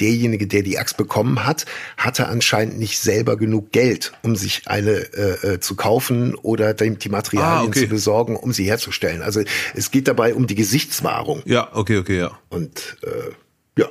[0.00, 1.66] derjenige, der die Axt bekommen hat,
[1.96, 7.08] hatte anscheinend nicht selber genug Geld, um sich eine äh, äh, zu kaufen oder die
[7.08, 7.80] Materialien Ah, okay.
[7.82, 9.22] zu besorgen, um sie herzustellen.
[9.22, 9.42] Also
[9.74, 11.42] es geht dabei um die Gesichtswahrung.
[11.44, 12.38] Ja, okay, okay, ja.
[12.48, 13.88] Und äh, ja,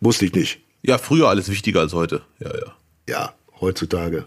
[0.00, 0.60] wusste ich nicht.
[0.82, 2.22] Ja, früher alles wichtiger als heute.
[2.38, 2.74] Ja, ja.
[3.08, 4.24] Ja, heutzutage.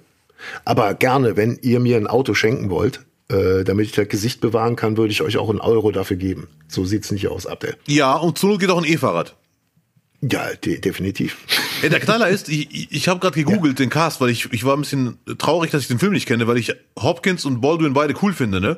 [0.66, 3.01] Aber gerne, wenn ihr mir ein Auto schenken wollt,
[3.34, 6.47] äh, damit ich das Gesicht bewahren kann, würde ich euch auch einen Euro dafür geben.
[6.67, 7.75] So sieht's nicht aus, Abdel.
[7.88, 9.36] Ja, und zur Not geht auch ein E-Fahrrad.
[10.21, 11.38] Ja, de definitiv.
[11.81, 14.73] Ey, der Knaller ist, ich, ich- habe gerade gegoogelt den Cast, weil ich, ich war
[14.77, 18.13] ein bisschen traurig, dass ich den Film nicht kenne, weil ich Hopkins und Baldwin beide
[18.21, 18.77] cool finde, ne?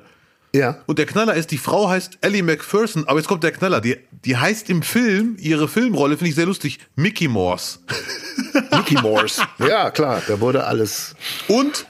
[0.56, 0.82] Ja.
[0.88, 3.98] Und der Knaller ist, die Frau heißt Ellie McPherson, aber jetzt kommt der Knaller, die,
[4.24, 7.80] die heißt im Film, ihre Filmrolle finde ich sehr lustig, Mickey Morse.
[8.72, 9.42] Mickey Morse.
[9.60, 11.16] ja, klar, da wurde alles.
[11.48, 11.86] Und,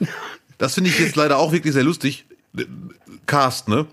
[0.58, 2.25] das finde ich jetzt leider auch wirklich sehr lustig,
[3.26, 3.86] Cast, ne?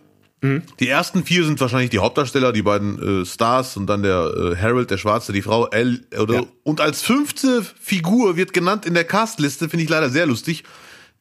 [0.81, 4.57] Die ersten vier sind wahrscheinlich die Hauptdarsteller, die beiden äh, Stars und dann der äh,
[4.57, 6.01] Harold, der Schwarze, die Frau L.
[6.19, 6.43] Oder, Ja.
[6.63, 10.65] Und als fünfte Figur wird genannt in der Castliste, finde ich leider sehr lustig,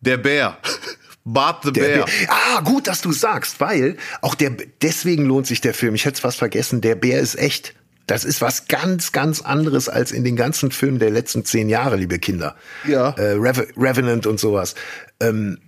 [0.00, 0.58] der Bär.
[1.24, 2.06] Bart the Der Bear.
[2.06, 2.28] Bär.
[2.30, 4.50] Ah, gut, dass du sagst, weil auch der
[4.82, 5.94] deswegen lohnt sich der Film.
[5.94, 6.80] Ich hätte es fast vergessen.
[6.80, 7.74] Der Bär ist echt.
[8.08, 11.94] Das ist was ganz, ganz anderes als in den ganzen Filmen der letzten zehn Jahre,
[11.94, 12.56] liebe Kinder.
[12.88, 13.10] Ja.
[13.10, 14.74] Äh, Rev Revenant und sowas.
[15.20, 15.58] Ähm,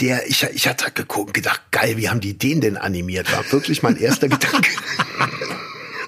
[0.00, 3.32] der, ich, ich hatte geguckt, gedacht, geil, wie haben die den denn animiert?
[3.32, 4.70] War wirklich mein erster Gedanke.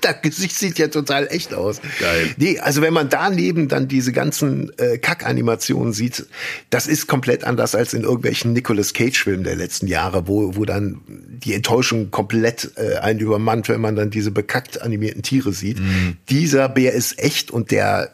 [0.03, 1.81] Das Gesicht sieht ja total echt aus.
[2.01, 2.35] Geil.
[2.37, 6.27] Nee, also wenn man daneben dann diese ganzen äh, Kack-Animationen sieht,
[6.71, 11.03] das ist komplett anders als in irgendwelchen Nicolas Cage-Filmen der letzten Jahre, wo, wo dann
[11.07, 15.79] die Enttäuschung komplett äh, einen übermannt, wenn man dann diese bekackt animierten Tiere sieht.
[16.29, 18.11] Dieser Bär ist echt und der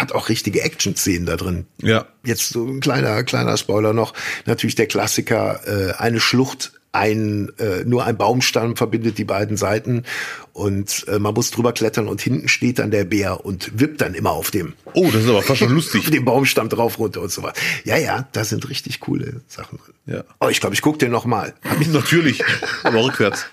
[0.00, 1.66] hat auch richtige Action-Szenen da drin.
[1.82, 2.06] Ja.
[2.24, 4.12] Jetzt so ein kleiner, kleiner Spoiler noch.
[4.46, 10.04] Natürlich der Klassiker, äh, eine Schlucht, ein, äh, nur ein Baumstamm verbindet die beiden Seiten
[10.52, 14.14] und äh, man muss drüber klettern und hinten steht dann der Bär und wippt dann
[14.14, 16.02] immer auf dem, Oh, das ist aber fast schon lustig.
[16.04, 17.60] auf dem Baumstamm drauf runter und so weiter.
[17.82, 19.94] Ja, ja, da sind richtig coole Sachen drin.
[20.18, 20.24] Ja.
[20.38, 21.54] Oh, ich glaube, ich gucke den noch mal.
[21.64, 22.44] Hat, mich- Natürlich,
[22.84, 23.46] aber rückwärts.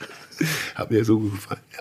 [0.76, 1.62] hat mir so gut gefallen.
[1.76, 1.80] Ja.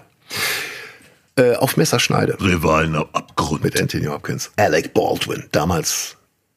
[1.37, 3.63] Äh, auf Messerschneide Rivalen am Abgrund.
[3.65, 4.51] mit Anthony Hopkins.
[4.57, 5.45] Alec Baldwin.
[5.53, 6.17] Damals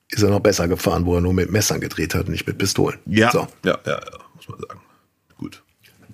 [0.09, 2.97] ist er noch besser gefahren, wo er nur mit Messern gedreht hat, nicht mit Pistolen.
[3.05, 3.47] Ja, So.
[3.63, 3.99] ja, ja, ja,
[4.35, 4.79] muss man sagen.
[5.37, 5.63] Gut.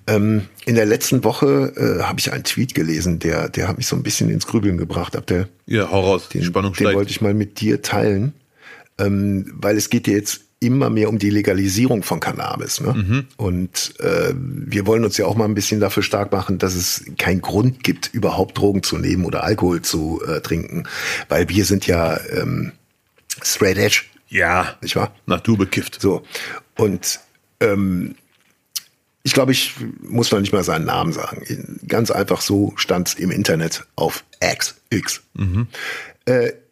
[0.07, 3.87] Ähm, in der letzten Woche äh, habe ich einen Tweet gelesen, der, der hat mich
[3.87, 5.15] so ein bisschen ins Grübeln gebracht.
[5.15, 5.47] Abdel.
[5.65, 6.29] Ja, hau raus.
[6.29, 7.11] Die Den, Spannung den wollte steigt.
[7.11, 8.33] ich mal mit dir teilen,
[8.97, 12.81] ähm, weil es geht ja jetzt immer mehr um die Legalisierung von Cannabis.
[12.81, 12.93] Ne?
[12.93, 13.27] Mhm.
[13.37, 17.05] Und äh, wir wollen uns ja auch mal ein bisschen dafür stark machen, dass es
[17.17, 20.83] keinen Grund gibt, überhaupt Drogen zu nehmen oder Alkohol zu äh, trinken,
[21.29, 22.73] weil wir sind ja ähm,
[23.41, 25.15] straight edge, Ja, nicht wahr?
[25.25, 26.01] naturbekifft.
[26.01, 26.23] So.
[26.75, 27.21] Und
[27.61, 28.15] ähm,
[29.23, 31.79] ich glaube, ich muss noch nicht mal seinen Namen sagen.
[31.87, 34.75] Ganz einfach so stand es im Internet auf X.
[34.89, 35.21] X.
[35.37, 35.43] Äh,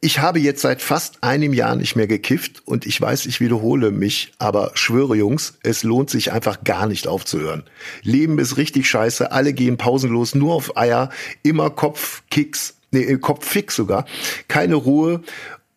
[0.02, 3.92] ich habe jetzt seit fast einem Jahr nicht mehr gekifft und ich weiß, ich wiederhole
[3.92, 7.64] mich, aber schwöre Jungs, es lohnt sich einfach gar nicht aufzuhören.
[8.04, 11.10] Leben ist richtig scheiße, alle gehen pausenlos nur auf Eier,
[11.44, 14.06] immer Kopfkicks, nee, äh, Kopffix sogar,
[14.48, 15.24] keine Ruhe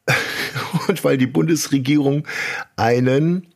[0.88, 2.26] und weil die Bundesregierung
[2.76, 3.46] einen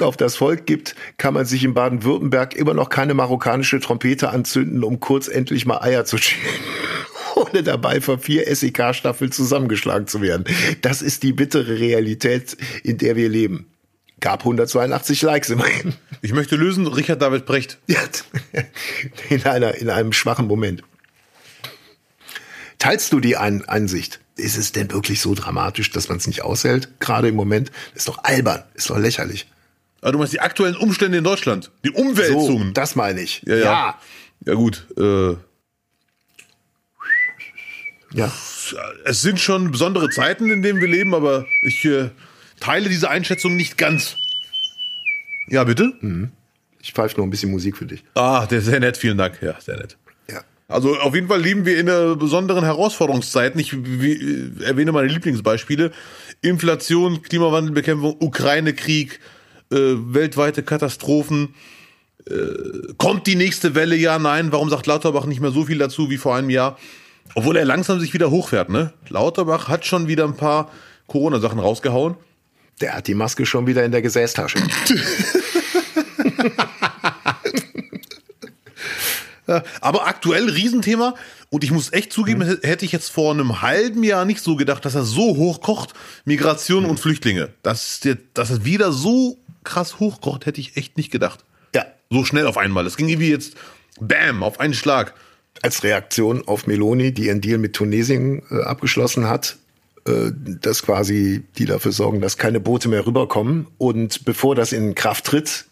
[0.00, 4.82] auf das Volk gibt, kann man sich in Baden-Württemberg immer noch keine marokkanische Trompete anzünden,
[4.82, 6.91] um kurz endlich mal Eier zu schälen.
[7.50, 10.44] Ohne dabei von vier SEK-Staffeln zusammengeschlagen zu werden.
[10.80, 13.66] Das ist die bittere Realität, in der wir leben.
[14.20, 15.94] Gab 182 Likes immerhin.
[16.20, 17.78] Ich möchte lösen, Richard David Brecht.
[17.88, 17.98] Ja,
[19.30, 20.82] in, einer, in einem schwachen Moment.
[22.78, 24.20] Teilst du die Ein Einsicht?
[24.36, 26.88] Ist es denn wirklich so dramatisch, dass man es nicht aushält?
[27.00, 27.70] Gerade im Moment?
[27.94, 29.46] Ist doch albern, ist doch lächerlich.
[30.00, 31.70] Ah, du meinst die aktuellen Umstände in Deutschland?
[31.84, 32.74] Die So, Umwälzungen?
[32.74, 33.42] das meine ich.
[33.46, 33.98] ja, ja.
[34.44, 34.86] Ja, gut.
[34.96, 35.34] Äh,
[38.14, 38.32] ja.
[39.04, 42.10] es sind schon besondere Zeiten, in denen wir leben, aber ich äh,
[42.60, 44.16] teile diese Einschätzung nicht ganz.
[45.48, 45.92] Ja, bitte?
[46.80, 48.02] Ich pfeife noch ein bisschen Musik für dich.
[48.14, 49.40] Ah, der ist sehr nett, vielen Dank.
[49.42, 49.96] Ja, sehr nett.
[50.30, 50.42] Ja.
[50.68, 53.54] Also auf jeden Fall leben wir in einer besonderen Herausforderungszeit.
[53.56, 55.92] Ich wie, äh, erwähne meine Lieblingsbeispiele.
[56.40, 59.20] Inflation, Klimawandelbekämpfung, Ukraine-Krieg,
[59.70, 61.54] äh, weltweite Katastrophen.
[62.28, 63.96] Äh, kommt die nächste Welle?
[63.96, 64.52] Ja, nein.
[64.52, 66.78] Warum sagt Lauterbach nicht mehr so viel dazu wie vor einem Jahr?
[67.34, 68.92] Obwohl er langsam sich wieder hochfährt, ne?
[69.08, 70.70] Lauterbach hat schon wieder ein paar
[71.06, 72.16] Corona-Sachen rausgehauen.
[72.80, 74.58] Der hat die Maske schon wieder in der Gesäßtasche.
[79.80, 81.14] Aber aktuell Riesenthema.
[81.50, 82.58] Und ich muss echt zugeben, Mhm.
[82.62, 85.92] hätte ich jetzt vor einem halben Jahr nicht so gedacht, dass er so hoch kocht.
[86.24, 86.90] Migration Mhm.
[86.90, 87.50] und Flüchtlinge.
[87.62, 88.00] Dass,
[88.34, 91.44] dass er wieder so krass hochkocht, hätte ich echt nicht gedacht.
[91.74, 91.84] Ja.
[92.10, 92.84] So schnell auf einmal.
[92.84, 93.54] Das ging irgendwie jetzt,
[94.00, 95.14] bam, auf einen Schlag.
[95.62, 99.56] Als Reaktion auf Meloni, die ihren Deal mit Tunesien äh, abgeschlossen hat,
[100.06, 103.68] äh, dass quasi die dafür sorgen, dass keine Boote mehr rüberkommen.
[103.78, 105.66] Und bevor das in Kraft tritt,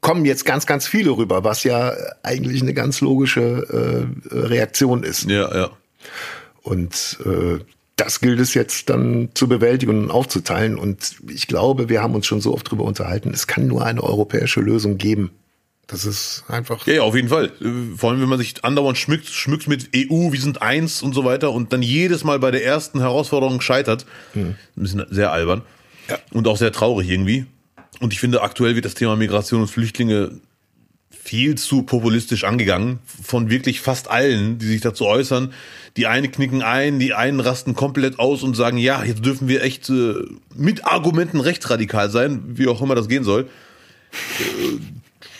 [0.00, 5.24] kommen jetzt ganz, ganz viele rüber, was ja eigentlich eine ganz logische äh, Reaktion ist.
[5.28, 5.70] Ja, ja.
[6.62, 7.58] Und äh,
[7.96, 10.78] das gilt es jetzt dann zu bewältigen und aufzuteilen.
[10.78, 14.02] Und ich glaube, wir haben uns schon so oft drüber unterhalten, es kann nur eine
[14.02, 15.30] europäische Lösung geben.
[15.86, 16.86] Das ist einfach.
[16.86, 17.52] Ja, ja, auf jeden Fall.
[17.60, 21.14] Äh, Vor allem, wenn man sich andauernd schmückt, schmückt mit EU, wir sind eins und
[21.14, 24.04] so weiter und dann jedes Mal bei der ersten Herausforderung scheitert.
[24.34, 25.62] Ein bisschen sehr albern.
[26.08, 26.18] Ja.
[26.32, 27.46] Und auch sehr traurig irgendwie.
[28.00, 30.40] Und ich finde, aktuell wird das Thema Migration und Flüchtlinge
[31.10, 35.52] viel zu populistisch angegangen von wirklich fast allen, die sich dazu äußern.
[35.96, 39.62] Die einen knicken ein, die einen rasten komplett aus und sagen, ja, jetzt dürfen wir
[39.62, 40.14] echt äh,
[40.54, 43.48] mit Argumenten rechtsradikal sein, wie auch immer das gehen soll.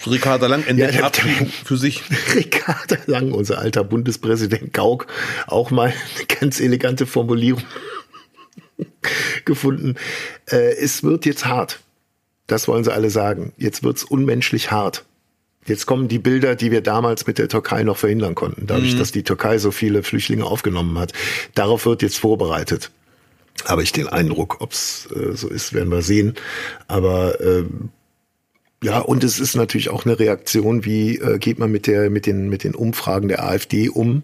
[0.06, 2.02] Äh, Ricarda Lang entdeckt Ja, Abschied für sich.
[2.34, 5.06] Ricarda Lang, unser alter Bundespräsident Gauck,
[5.46, 7.62] auch mal eine ganz elegante Formulierung
[9.44, 9.94] gefunden.
[10.50, 11.80] Äh, es wird jetzt hart.
[12.46, 13.52] Das wollen sie alle sagen.
[13.56, 15.04] Jetzt wird's unmenschlich hart.
[15.66, 19.10] Jetzt kommen die Bilder, die wir damals mit der Türkei noch verhindern konnten, dadurch, dass
[19.10, 21.12] die Türkei so viele Flüchtlinge aufgenommen hat.
[21.54, 22.92] Darauf wird jetzt vorbereitet.
[23.64, 26.34] Habe ich den Eindruck, ob's äh, so ist, werden wir sehen.
[26.86, 27.88] Aber ähm,
[28.82, 32.26] ja, und es ist natürlich auch eine Reaktion, wie äh, geht man mit der mit
[32.26, 34.22] den mit den Umfragen der AfD um?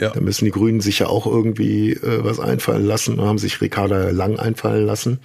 [0.00, 0.10] Ja.
[0.10, 4.10] Da müssen die Grünen sich ja auch irgendwie äh, was einfallen lassen, haben sich Ricarda
[4.10, 5.18] Lang einfallen lassen.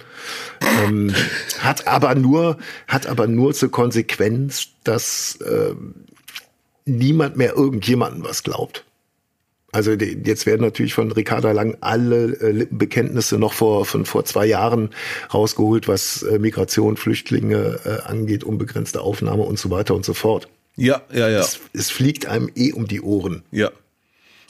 [0.60, 1.14] Ähm,
[1.60, 2.58] hat aber nur
[2.88, 5.74] hat aber nur zur Konsequenz, dass äh,
[6.84, 8.84] niemand mehr irgendjemanden was glaubt.
[9.74, 14.24] Also die, jetzt werden natürlich von Ricarda Lang alle äh, Lippenbekenntnisse noch vor von vor
[14.24, 14.90] zwei Jahren
[15.34, 20.46] rausgeholt, was äh, Migration, Flüchtlinge äh, angeht, unbegrenzte Aufnahme und so weiter und so fort.
[20.76, 21.40] Ja, ja, ja.
[21.40, 23.42] Es, es fliegt einem eh um die Ohren.
[23.50, 23.72] Ja.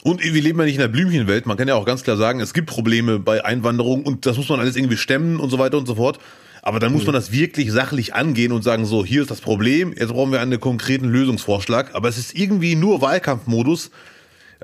[0.03, 1.47] Und wir leben ja nicht in der Blümchenwelt.
[1.47, 4.49] Man kann ja auch ganz klar sagen, es gibt Probleme bei Einwanderung und das muss
[4.49, 6.19] man alles irgendwie stemmen und so weiter und so fort.
[6.61, 9.91] Aber dann muss man das wirklich sachlich angehen und sagen, so, hier ist das Problem,
[9.97, 11.95] jetzt brauchen wir einen konkreten Lösungsvorschlag.
[11.95, 13.89] Aber es ist irgendwie nur Wahlkampfmodus.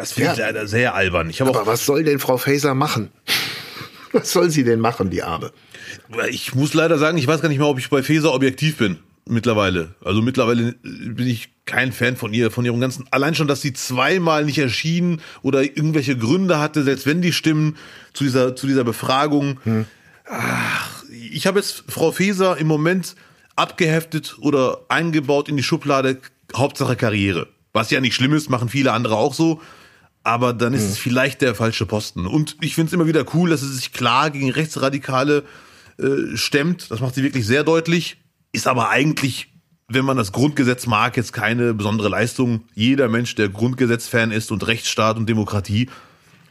[0.02, 0.47] Das finde ich Ja.
[0.47, 1.30] leider sehr albern.
[1.30, 3.12] Ich Aber was soll denn Frau Faeser machen?
[4.14, 5.54] Was soll sie denn machen, die Arme?
[6.30, 8.97] Ich muss leider sagen, ich weiß gar nicht mehr, ob ich bei Feser objektiv bin.
[9.26, 9.95] Mittlerweile.
[10.04, 13.06] Also mittlerweile bin ich kein Fan von ihr, von ihrem ganzen.
[13.12, 17.78] Allein schon, dass sie zweimal nicht erschien oder irgendwelche Gründe hatte, selbst wenn die stimmen,
[18.12, 19.62] zu dieser, zu dieser Befragung.
[20.30, 23.16] Ach, ich habe jetzt Frau Feser im Moment
[23.56, 26.18] abgeheftet oder eingebaut in die Schublade
[26.54, 27.47] Hauptsache Karriere.
[27.72, 29.62] Was ja nicht schlimm ist, machen viele andere auch so.
[30.24, 32.28] Aber dann ist es vielleicht der falsche Posten.
[32.28, 35.43] Und ich finde es immer wieder cool, dass sie sich klar gegen Rechtsradikale
[35.97, 36.91] äh, stemmt.
[36.91, 38.17] Das macht sie wirklich sehr deutlich.
[38.51, 39.51] Ist aber eigentlich,
[39.88, 42.65] wenn man das Grundgesetz mag, jetzt keine besondere Leistung.
[42.76, 45.89] Jeder Mensch, der Grundgesetzfan ist und Rechtsstaat und Demokratie,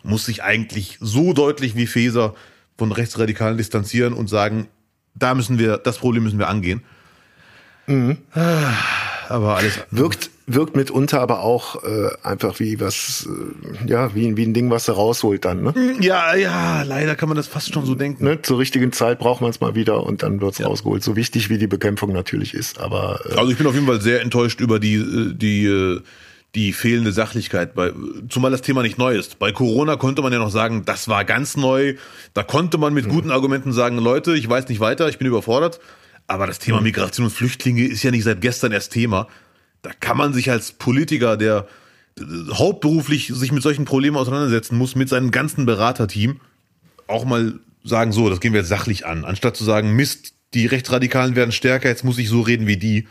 [0.03, 2.35] muss sich eigentlich so deutlich wie Feser
[2.77, 4.69] von Rechtsradikalen distanzieren und sagen,
[5.15, 6.83] da müssen wir, das Problem müssen wir angehen.
[8.33, 8.73] Ah,
[9.31, 9.79] Aber alles.
[9.93, 14.71] Wirkt, wirkt mitunter aber auch äh, einfach wie was, äh, ja, wie, wie ein Ding,
[14.71, 15.75] was sie rausholt dann, ne?
[16.01, 18.25] Ja, ja, leider kann man das fast schon so denken.
[18.25, 18.43] ne?
[18.43, 21.05] Zur richtigen Zeit braucht man es mal wieder und dann wird's rausgeholt.
[21.05, 24.01] So wichtig wie die Bekämpfung natürlich ist, aber äh, Also ich bin auf jeden Fall
[24.01, 26.01] sehr enttäuscht über die, äh, die, äh,
[26.57, 27.93] die fehlende Sachlichkeit, bei,
[28.29, 29.39] zumal das Thema nicht neu ist.
[29.39, 31.95] Bei Corona konnte man ja noch sagen, das war ganz neu.
[32.35, 35.79] Da konnte man mit guten Argumenten sagen, Leute, ich weiß nicht weiter, ich bin überfordert.
[36.31, 39.27] Aber das Thema Migration und Flüchtlinge ist ja nicht seit gestern erst Thema.
[39.83, 41.67] Da kann man sich als Politiker, der
[42.53, 46.41] hauptberuflich sich mit solchen Problemen auseinandersetzen muss, mit seinem ganzen Beraterteam,
[47.09, 49.25] auch mal sagen, so, das gehen wir jetzt sachlich an.
[49.25, 53.09] Anstatt zu sagen, Mist, die Rechtsradikalen werden stärker, jetzt muss ich so reden wie die.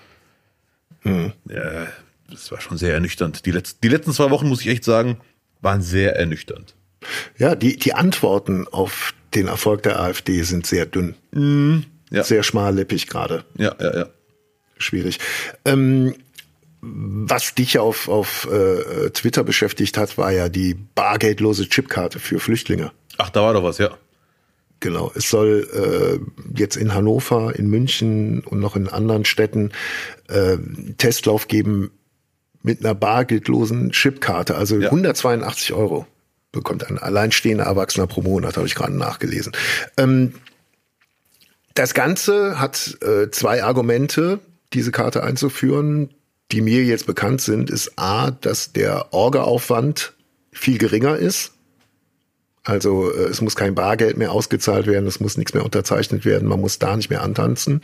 [1.03, 1.87] Ja,
[2.29, 3.45] das war schon sehr ernüchternd.
[3.45, 5.17] Die, letzten, die letzten zwei Wochen, muss ich echt sagen,
[5.59, 6.73] waren sehr ernüchternd.
[7.37, 11.15] ja, die, die Antworten auf den Erfolg der AfD sind sehr dünn.
[12.11, 12.23] Ja.
[12.23, 13.43] Sehr schmallippig gerade.
[13.57, 14.05] Ja, ja, ja.
[14.77, 15.19] Schwierig.
[15.65, 16.15] Ähm,
[16.81, 22.91] was dich auf, auf äh, Twitter beschäftigt hat, war ja die bargeldlose Chipkarte für Flüchtlinge.
[23.17, 23.89] Ach, da war doch was, ja.
[24.79, 25.11] Genau.
[25.13, 29.71] Es soll äh, jetzt in Hannover, in München und noch in anderen Städten
[30.29, 30.57] äh,
[30.97, 31.91] Testlauf geben
[32.63, 34.55] mit einer bargeldlosen Chipkarte.
[34.55, 34.87] Also Ja.
[34.87, 36.07] 182 Euro
[36.53, 39.51] bekommt ein alleinstehender Erwachsener pro Monat, habe ich gerade nachgelesen.
[39.97, 40.33] Ähm,
[41.79, 44.39] das Ganze hat äh, zwei Argumente,
[44.73, 46.09] diese Karte einzuführen,
[46.51, 50.13] die mir jetzt bekannt sind, ist A, dass der Orga-Aufwand
[50.51, 51.53] viel geringer ist.
[52.65, 56.49] Also äh, es muss kein Bargeld mehr ausgezahlt werden, es muss nichts mehr unterzeichnet werden,
[56.49, 57.81] man muss da nicht mehr antanzen.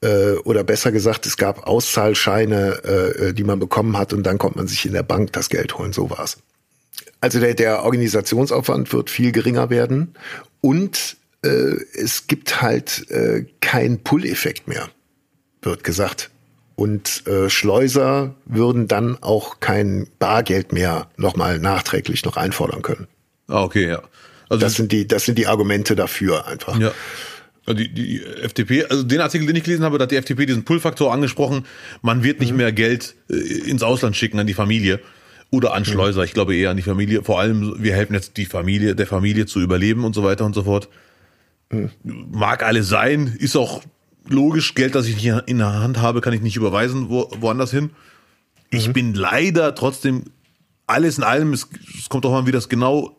[0.00, 4.56] Äh, oder besser gesagt, es gab Auszahlscheine, äh, die man bekommen hat und dann kommt
[4.56, 6.38] man sich in der Bank das Geld holen, so war's.
[7.20, 10.14] Also der, der Organisationsaufwand wird viel geringer werden
[10.62, 14.88] und äh, es gibt halt äh, keinen Pull-Effekt mehr,
[15.62, 16.30] wird gesagt.
[16.74, 23.06] Und äh, Schleuser würden dann auch kein Bargeld mehr nochmal nachträglich noch einfordern können.
[23.48, 24.02] Ah, okay, ja.
[24.48, 26.78] Also Das sind die, das sind die Argumente dafür einfach.
[26.78, 26.92] Ja.
[27.66, 30.46] Also Die, die FDP, also den Artikel, den ich gelesen habe, da hat die FDP
[30.46, 31.66] diesen Pull-Faktor angesprochen.
[32.00, 35.00] Man wird nicht mehr Geld äh, ins Ausland schicken an die Familie
[35.50, 36.24] oder an Schleuser.
[36.24, 37.22] Ich glaube eher an die Familie.
[37.22, 40.54] Vor allem, wir helfen jetzt die Familie, der Familie zu überleben und so weiter und
[40.54, 40.88] so fort.
[42.02, 43.82] Mag alles sein, ist auch
[44.28, 44.74] logisch.
[44.74, 47.90] Geld, das ich nicht in der Hand habe, kann ich nicht überweisen wo, woanders hin.
[48.70, 50.24] Ich bin leider trotzdem
[50.86, 51.68] alles in allem, es,
[51.98, 53.16] es kommt auch mal, wie das genau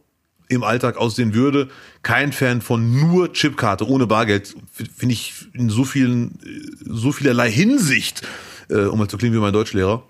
[0.50, 1.70] im Alltag aussehen würde.
[2.02, 4.56] Kein Fan von nur Chipkarte ohne Bargeld.
[4.72, 8.24] Finde ich in so vielen, äh, so vielerlei Hinsicht
[8.70, 10.04] äh, um mal zu klingen wie mein Deutschlehrer.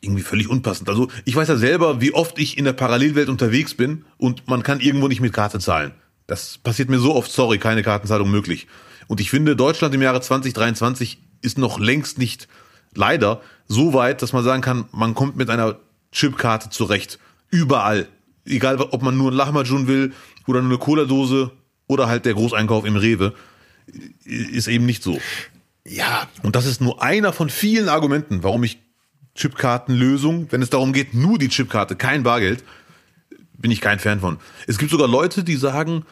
[0.00, 0.88] Irgendwie völlig unpassend.
[0.88, 4.62] Also ich weiß ja selber, wie oft ich in der Parallelwelt unterwegs bin und man
[4.62, 5.92] kann irgendwo nicht mit Karte zahlen.
[6.28, 8.68] Das passiert mir so oft, sorry, keine Kartenzahlung möglich.
[9.06, 12.48] Und ich finde, Deutschland im Jahre 2023 ist noch längst nicht
[12.94, 15.78] leider so weit, dass man sagen kann, man kommt mit einer
[16.12, 17.18] Chipkarte zurecht.
[17.50, 18.08] Überall.
[18.44, 20.12] Egal, ob man nur ein Lahmacun will
[20.46, 21.50] oder nur eine Cola-Dose
[21.86, 23.32] oder halt der Großeinkauf im Rewe.
[24.24, 25.18] Ist eben nicht so.
[25.86, 28.78] Ja, Und das ist nur einer von vielen Argumenten, warum ich
[29.34, 32.64] Chipkartenlösung, wenn es darum geht, nur die Chipkarte, kein Bargeld,
[33.56, 34.38] bin ich kein Fan von.
[34.66, 36.04] Es gibt sogar Leute, die sagen,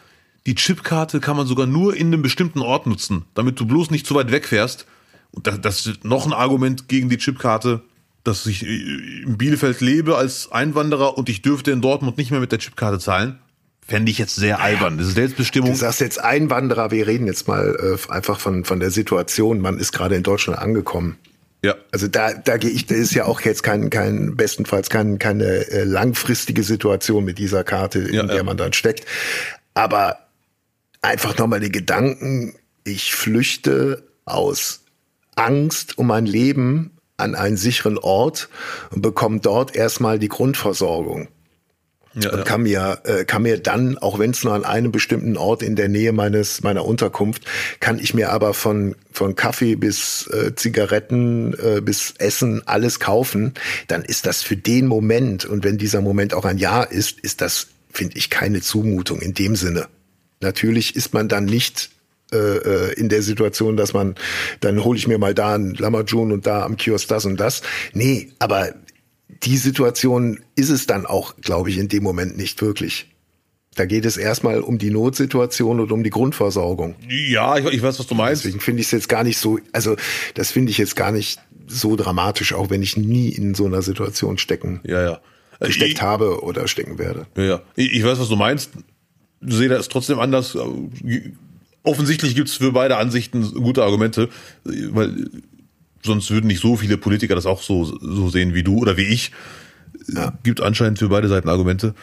[0.47, 4.07] die Chipkarte kann man sogar nur in einem bestimmten Ort nutzen, damit du bloß nicht
[4.07, 4.87] zu weit wegfährst.
[5.31, 7.81] Und das, das ist noch ein Argument gegen die Chipkarte,
[8.23, 12.53] dass ich in Bielefeld lebe als Einwanderer und ich dürfte in Dortmund nicht mehr mit
[12.53, 13.39] der Chipkarte zahlen.
[13.85, 14.97] Fände ich jetzt sehr albern.
[14.97, 15.71] Das ist Selbstbestimmung.
[15.71, 19.77] Du sagst jetzt Einwanderer, wir reden jetzt mal äh, einfach von, von der Situation, man
[19.77, 21.17] ist gerade in Deutschland angekommen.
[21.63, 21.75] Ja.
[21.91, 25.45] Also da, da gehe ich, da ist ja auch jetzt kein, kein bestenfalls kein, keine
[25.45, 28.43] äh, langfristige Situation mit dieser Karte, in Ja, der ja.
[28.43, 29.05] man dann steckt.
[29.73, 30.26] Aber
[31.01, 34.81] einfach nochmal den Gedanken, ich flüchte aus
[35.35, 38.49] Angst um mein Leben an einen sicheren Ort
[38.91, 41.27] und bekomme dort erstmal die Grundversorgung.
[42.19, 45.37] Ja, und kann mir äh, kann mir dann auch wenn es nur an einem bestimmten
[45.37, 47.45] Ort in der Nähe meines meiner Unterkunft
[47.79, 53.53] kann ich mir aber von von Kaffee bis äh, Zigaretten äh, bis Essen alles kaufen
[53.87, 57.41] dann ist das für den Moment und wenn dieser Moment auch ein Jahr ist ist
[57.41, 59.87] das finde ich keine Zumutung in dem Sinne
[60.41, 61.89] natürlich ist man dann nicht
[62.33, 64.15] äh, äh, in der Situation, dass man,
[64.59, 67.61] dann hole ich mir mal da ein Lamajun und da am Kiosk das und das.
[67.93, 68.73] Nee, aber
[69.43, 73.07] die Situation ist es dann auch, glaube ich, in dem Moment nicht wirklich.
[73.75, 76.95] Da geht es erstmal um die Notsituation und um die Grundversorgung.
[77.07, 78.43] ja ich, ich weiß, was du meinst.
[78.43, 79.95] Deswegen finde ich es jetzt gar nicht so, also
[80.33, 83.81] das finde ich jetzt gar nicht so dramatisch, auch wenn ich nie in so einer
[83.83, 85.21] Situation stecken, Ja, ja.
[85.59, 87.27] gesteckt Ich- habe oder stecken werde.
[87.37, 87.61] Ja, ja.
[87.75, 88.71] Ich, ich weiß, was du meinst.
[89.41, 90.57] Sehe das trotzdem anders.
[91.83, 94.29] Offensichtlich gibt es für beide Ansichten gute Argumente,
[94.63, 95.29] weil
[96.03, 99.05] sonst würden nicht so viele Politiker das auch so, so sehen wie du oder wie
[99.05, 99.31] ich.
[100.07, 100.37] Ja.
[100.43, 101.93] Gibt anscheinend für beide Seiten Argumente.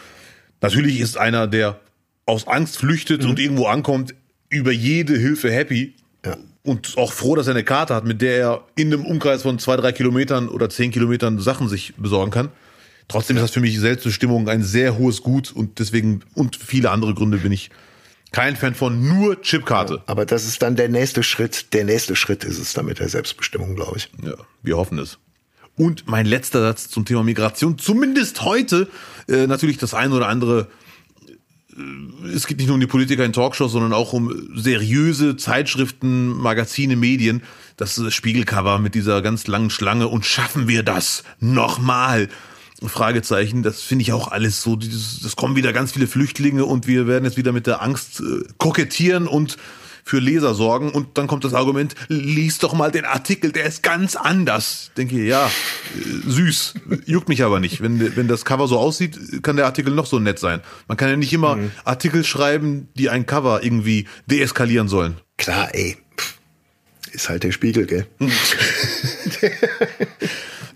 [0.61, 1.81] Natürlich ist einer, der
[2.27, 4.15] aus Angst flüchtet und irgendwo ankommt,
[4.49, 5.95] über jede Hilfe happy.
[6.25, 6.37] Ja.
[6.63, 9.59] Und auch froh, dass er eine Karte hat, mit der er in einem Umkreis von
[9.59, 12.49] zwei, drei Kilometern oder zehn Kilometern Sachen sich besorgen kann.
[13.09, 17.15] Trotzdem ist das für mich Selbstbestimmung ein sehr hohes Gut und deswegen und viele andere
[17.15, 17.71] Gründe bin ich
[18.33, 20.03] kein Fan von nur Chipkarte.
[20.07, 21.73] Aber das ist dann der nächste Schritt.
[21.73, 24.11] Der nächste Schritt ist es dann mit der Selbstbestimmung, glaube ich.
[24.25, 25.19] Ja, wir hoffen es.
[25.77, 28.89] Und mein letzter Satz zum Thema Migration, zumindest heute,
[29.29, 30.69] äh, natürlich das ein oder andere.
[31.77, 36.29] äh, Es geht nicht nur um die Politiker in Talkshows, sondern auch um seriöse Zeitschriften,
[36.37, 37.43] Magazine, Medien.
[37.77, 42.29] Das Spiegelcover mit dieser ganz langen Schlange und schaffen wir das nochmal?
[42.89, 47.07] Fragezeichen, das finde ich auch alles so, das kommen wieder ganz viele Flüchtlinge und wir
[47.07, 49.57] werden jetzt wieder mit der Angst äh, kokettieren und
[50.05, 53.83] für Leser sorgen und dann kommt das Argument, lies doch mal den Artikel, der ist
[53.83, 54.89] ganz anders.
[54.89, 56.75] Ich denke, ja, äh, süß,
[57.07, 57.81] juckt mich aber nicht.
[57.81, 60.61] Wenn, wenn das Cover so aussieht, kann der Artikel noch so nett sein.
[60.89, 65.17] Man kann ja nicht immer Artikel schreiben, die ein Cover irgendwie deeskalieren sollen.
[65.39, 65.97] Klar, ey.
[67.15, 68.07] Ist halt der Spiegel, gell?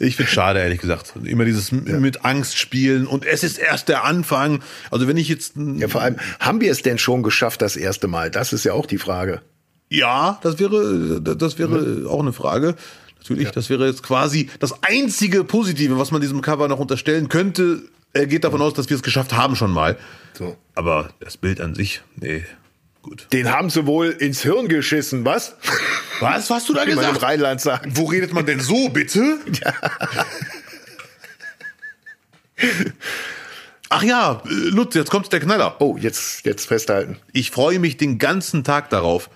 [0.01, 1.14] Ich finde schade, ehrlich gesagt.
[1.24, 4.62] Immer dieses m- mit Angst spielen und es ist erst der Anfang.
[4.93, 8.07] Also wenn ich jetzt, Ja, vor allem, haben wir es denn schon geschafft das erste
[8.07, 8.30] Mal?
[8.30, 9.43] Das ist ja auch die Frage.
[9.91, 12.76] ja, das wäre, das wäre auch eine Frage.
[13.18, 17.82] Natürlich, das wäre jetzt quasi das einzige Positive, was man diesem Cover noch unterstellen könnte.
[18.12, 19.99] Er geht davon aus, dass wir es geschafft haben schon mal.
[20.34, 20.57] So.
[20.76, 22.45] Aber das Bild an sich, nee,
[23.03, 23.27] gut.
[23.33, 25.57] Den haben sie wohl ins Hirn geschissen, was?
[26.21, 27.23] Was hast du da Wie man im gesagt?
[27.23, 27.97] Rheinland sagt.
[27.97, 29.39] Wo redet man denn so, bitte?
[33.91, 35.77] Ach ja, Lutz, jetzt kommt der Knaller.
[35.81, 37.19] Oh, jetzt, jetzt festhalten.
[37.33, 39.31] Ich freue mich den ganzen Tag darauf.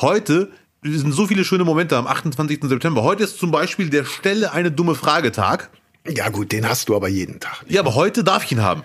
[0.00, 0.50] Heute
[0.82, 2.60] sind so viele schöne Momente am 28.
[2.64, 3.02] September.
[3.02, 5.70] Heute ist zum Beispiel der Stelle eine dumme Frage Tag.
[6.06, 7.64] Ja gut, den hast du aber jeden Tag.
[7.66, 8.84] Ja, aber heute darf ich ihn haben.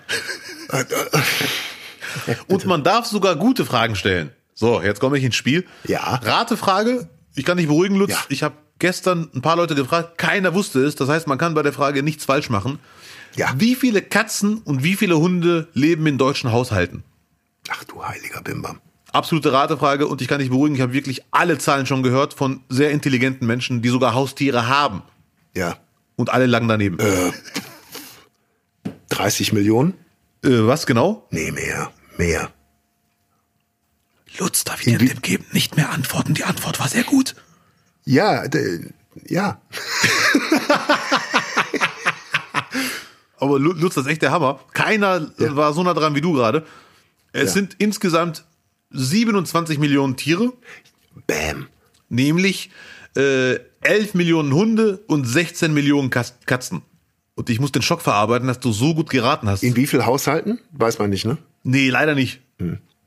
[2.47, 4.31] Und man darf sogar gute Fragen stellen.
[4.53, 5.65] So, jetzt komme ich ins Spiel.
[5.85, 6.15] Ja.
[6.15, 7.07] Ratefrage.
[7.35, 8.11] Ich kann dich beruhigen, Lutz.
[8.11, 8.19] Ja.
[8.29, 10.17] Ich habe gestern ein paar Leute gefragt.
[10.17, 10.95] Keiner wusste es.
[10.95, 12.79] Das heißt, man kann bei der Frage nichts falsch machen.
[13.35, 13.53] Ja.
[13.57, 17.03] Wie viele Katzen und wie viele Hunde leben in deutschen Haushalten?
[17.69, 18.81] Ach du heiliger Bimbam.
[19.11, 22.61] Absolute Ratefrage und ich kann dich beruhigen, ich habe wirklich alle Zahlen schon gehört von
[22.69, 25.01] sehr intelligenten Menschen, die sogar Haustiere haben.
[25.55, 25.77] Ja.
[26.15, 26.97] Und alle lagen daneben.
[29.09, 29.93] 30 Millionen?
[30.43, 31.27] Äh, was genau?
[31.31, 31.91] Nee, mehr.
[32.19, 32.51] Mehr.
[34.39, 35.45] Lutz, darf ich dir einen Tipp geben?
[35.53, 36.33] Nicht mehr antworten.
[36.33, 37.33] Die Antwort war sehr gut.
[38.03, 38.43] Ja,
[39.25, 39.61] ja.
[43.37, 44.59] Aber Lu- Lutz, das ist echt der Hammer.
[44.73, 45.55] Keiner Ja.
[45.55, 46.65] war so nah dran wie du gerade.
[47.31, 47.53] Es Ja.
[47.53, 48.43] sind insgesamt
[48.91, 50.51] 27 Millionen Tiere,
[51.25, 51.67] Bam.
[52.09, 52.69] nämlich
[53.15, 56.81] äh, 11 Millionen Hunde und 16 Millionen Katzen.
[57.35, 59.63] Und ich muss den Schock verarbeiten, dass du so gut geraten hast.
[59.63, 60.59] In wie viel Haushalten?
[60.73, 61.37] Weiß man nicht, ne?
[61.63, 62.41] Nee, leider nicht.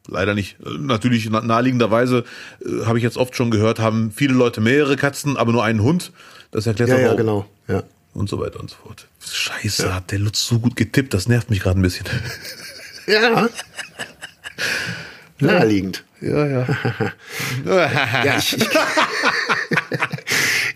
[0.09, 0.57] Leider nicht.
[0.61, 2.24] Natürlich na- naheliegenderweise
[2.64, 5.82] äh, habe ich jetzt oft schon gehört, haben viele Leute mehrere Katzen, aber nur einen
[5.82, 6.12] Hund.
[6.50, 7.46] Das erklärt Ja, doch ja, genau.
[7.68, 7.82] Ja.
[8.14, 9.07] Und so weiter und so fort.
[9.24, 12.05] Scheiße, hat der Lutz so gut getippt, das nervt mich gerade ein bisschen.
[13.07, 13.48] Ja.
[15.40, 16.05] Naheliegend.
[16.20, 16.66] Ja, ja.
[17.64, 18.68] Ja, ich, ich,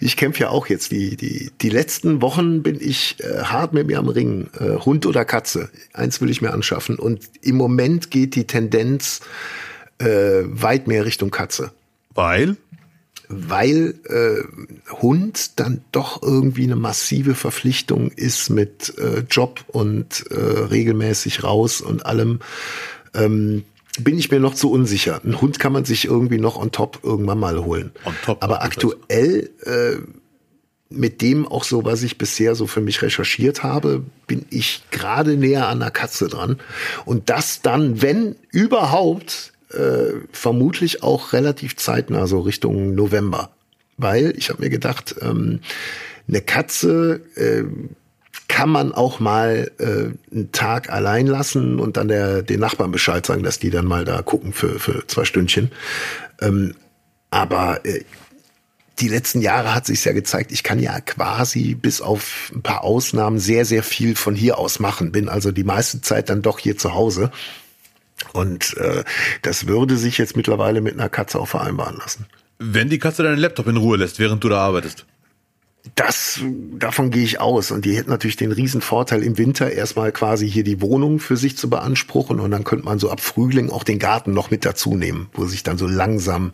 [0.01, 0.93] ich kämpfe ja auch jetzt.
[0.93, 4.51] Die, die, die letzten Wochen bin ich äh, hart mit mir am Ringen.
[4.59, 5.71] Äh, Hund oder Katze.
[5.93, 6.99] Eins will ich mir anschaffen.
[6.99, 9.21] Und im Moment geht die Tendenz
[9.99, 11.73] äh, weit mehr Richtung Katze.
[12.15, 12.57] Weil?
[13.29, 20.35] Weil äh, Hund dann doch irgendwie eine massive Verpflichtung ist mit äh, Job und äh,
[20.35, 22.41] regelmäßig raus und allem.
[23.15, 23.65] Ähm,
[23.99, 25.21] bin ich mir noch zu unsicher.
[25.25, 27.93] Ein Hund kann man sich irgendwie noch on top irgendwann mal holen.
[28.05, 29.97] On top, Aber aktuell äh,
[30.89, 35.37] mit dem auch so, was ich bisher so für mich recherchiert habe, bin ich gerade
[35.37, 36.59] näher an der Katze dran.
[37.05, 43.51] Und das dann, wenn überhaupt, äh, vermutlich auch relativ zeitnah, so Richtung November.
[43.97, 45.61] Weil ich habe mir gedacht, ähm,
[46.29, 47.65] eine Katze äh,
[48.49, 53.27] kann man auch mal äh, einen Tag allein lassen und dann der, den Nachbarn Bescheid
[53.27, 55.73] sagen, dass die dann mal da gucken für, für zwei Stündchen.
[56.41, 56.75] Ähm,
[57.31, 58.05] aber äh,
[58.99, 62.83] die letzten Jahre hat sich ja gezeigt, ich kann ja quasi bis auf ein paar
[62.83, 65.13] Ausnahmen sehr, sehr viel von hier aus machen.
[65.13, 67.31] Bin also die meiste Zeit dann doch hier zu Hause.
[68.33, 69.05] Und äh,
[69.43, 72.27] das würde sich jetzt mittlerweile mit einer Katze auch vereinbaren lassen.
[72.59, 75.05] Wenn die Katze deinen Laptop in Ruhe lässt, während du da arbeitest.
[75.95, 76.41] Das,
[76.79, 77.71] davon gehe ich aus.
[77.71, 81.37] Und die hätten natürlich den riesen Vorteil im Winter erstmal quasi hier die Wohnung für
[81.37, 82.41] sich zu beanspruchen.
[82.41, 85.47] Und dann könnte man so ab Frühling auch den Garten noch mit dazu nehmen, wo
[85.47, 86.53] sich dann so langsam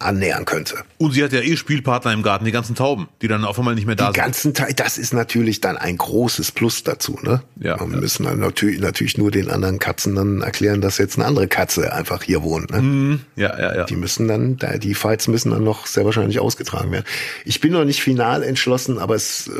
[0.00, 0.76] annähern könnte.
[0.98, 3.74] Und sie hat ja eh Spielpartner im Garten, die ganzen Tauben, die dann auf einmal
[3.74, 4.24] nicht mehr da Die sind.
[4.24, 7.42] ganzen Teil, das ist natürlich dann ein großes Plus dazu, ne?
[7.60, 11.26] Ja, Wir müssen dann natürlich, natürlich nur den anderen Katzen dann erklären, dass jetzt eine
[11.26, 13.20] andere Katze einfach hier wohnt, ne?
[13.36, 13.84] Ja, ja, ja.
[13.84, 17.04] Die müssen dann, da- die Fights müssen dann noch sehr wahrscheinlich ausgetragen werden.
[17.44, 19.52] Ich bin noch nicht final entschlossen, aber es, äh,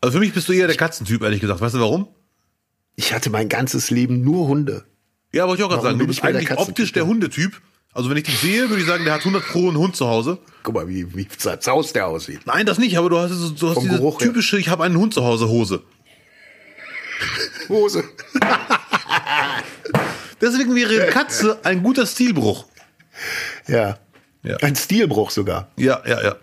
[0.00, 1.60] Also für mich bist du eher der Katzentyp, ehrlich gesagt.
[1.60, 2.08] Weißt du warum?
[2.96, 4.84] ich hatte mein ganzes Leben nur Hunde.
[5.32, 5.98] Ja, wollte ich auch gerade sagen.
[6.00, 7.06] Du bist der eigentlich optisch der?
[7.06, 7.60] Hundetyp.
[7.98, 10.06] Also wenn ich dich sehe, würde ich sagen, der hat 100 pro einen Hund zu
[10.06, 10.38] Hause.
[10.62, 12.40] Guck mal, wie, wie zerzaust der aussieht.
[12.46, 14.28] Nein, das nicht, aber du hast, so- du hast Vom diese Geruch her.
[14.28, 15.82] typische, ich habe einen Hund zu Hause Hose.
[17.68, 18.04] Hose.
[20.40, 22.66] Deswegen wäre Katze ein guter Stilbruch.
[23.66, 23.98] Ja.
[24.44, 24.56] Ja.
[24.58, 25.68] Ein Stilbruch sogar.
[25.76, 26.36] Ja, ja, ja.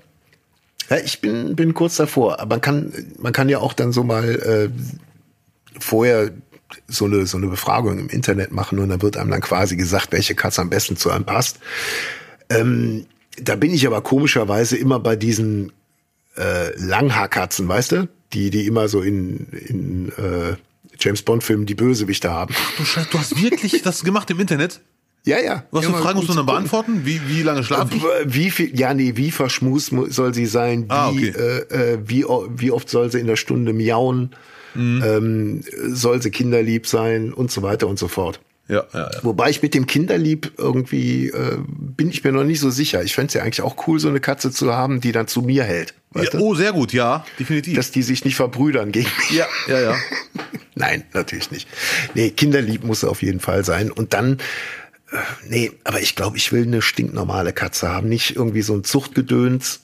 [0.90, 2.40] Ja, ich bin, bin kurz davor.
[2.42, 4.70] Aber man kann, man kann ja auch dann so mal äh,
[5.80, 6.32] vorher
[6.88, 10.12] so eine, so eine Befragung im Internet machen und dann wird einem dann quasi gesagt,
[10.12, 11.60] welche Katze am besten zu einem passt.
[12.50, 13.06] Ähm,
[13.42, 15.72] da bin ich aber komischerweise immer bei diesen
[16.38, 18.10] äh, Langhaarkatzen, weißt du?
[18.34, 20.56] Die, die immer so in, in äh,
[21.00, 22.54] James Bond-Filmen die Bösewichte haben.
[22.78, 24.82] Du, Scheiße, du hast wirklich das gemacht im Internet?
[25.24, 25.64] Ja, ja.
[25.72, 27.02] Was ja, für mal Fragen musst du dann beantworten?
[27.06, 28.04] Wie, wie lange schlafe ich?
[28.26, 30.86] Wie viel, ja, nee, wie verschmust mu- soll sie sein?
[30.86, 31.30] Wie, Ah, okay.
[31.30, 32.26] äh, äh, wie,
[32.58, 34.36] wie oft soll sie in der Stunde miauen?
[34.76, 35.04] Mhm.
[35.04, 35.64] Ähm,
[35.94, 38.40] soll sie kinderlieb sein und so weiter und so fort.
[38.68, 39.12] Ja, ja, ja.
[39.22, 43.04] Wobei ich mit dem Kinderlieb irgendwie äh, bin ich mir noch nicht so sicher.
[43.04, 45.64] Ich fänd's ja eigentlich auch cool, so eine Katze zu haben, die dann zu mir
[45.64, 45.94] hält.
[46.16, 47.76] Ja oh, sehr gut, ja, definitiv.
[47.76, 49.38] Dass die sich nicht verbrüdern gegen mich.
[49.38, 49.96] ja, ja, ja.
[50.76, 51.68] Nein, natürlich nicht.
[52.16, 53.92] Nee, kinderlieb muss auf jeden Fall sein.
[53.92, 54.40] Und dann,
[55.12, 55.18] äh,
[55.48, 58.10] nee, aber ich glaube, ich will eine stinknormale Katze haben.
[58.10, 59.82] Nicht irgendwie so ein Zuchtgedöns,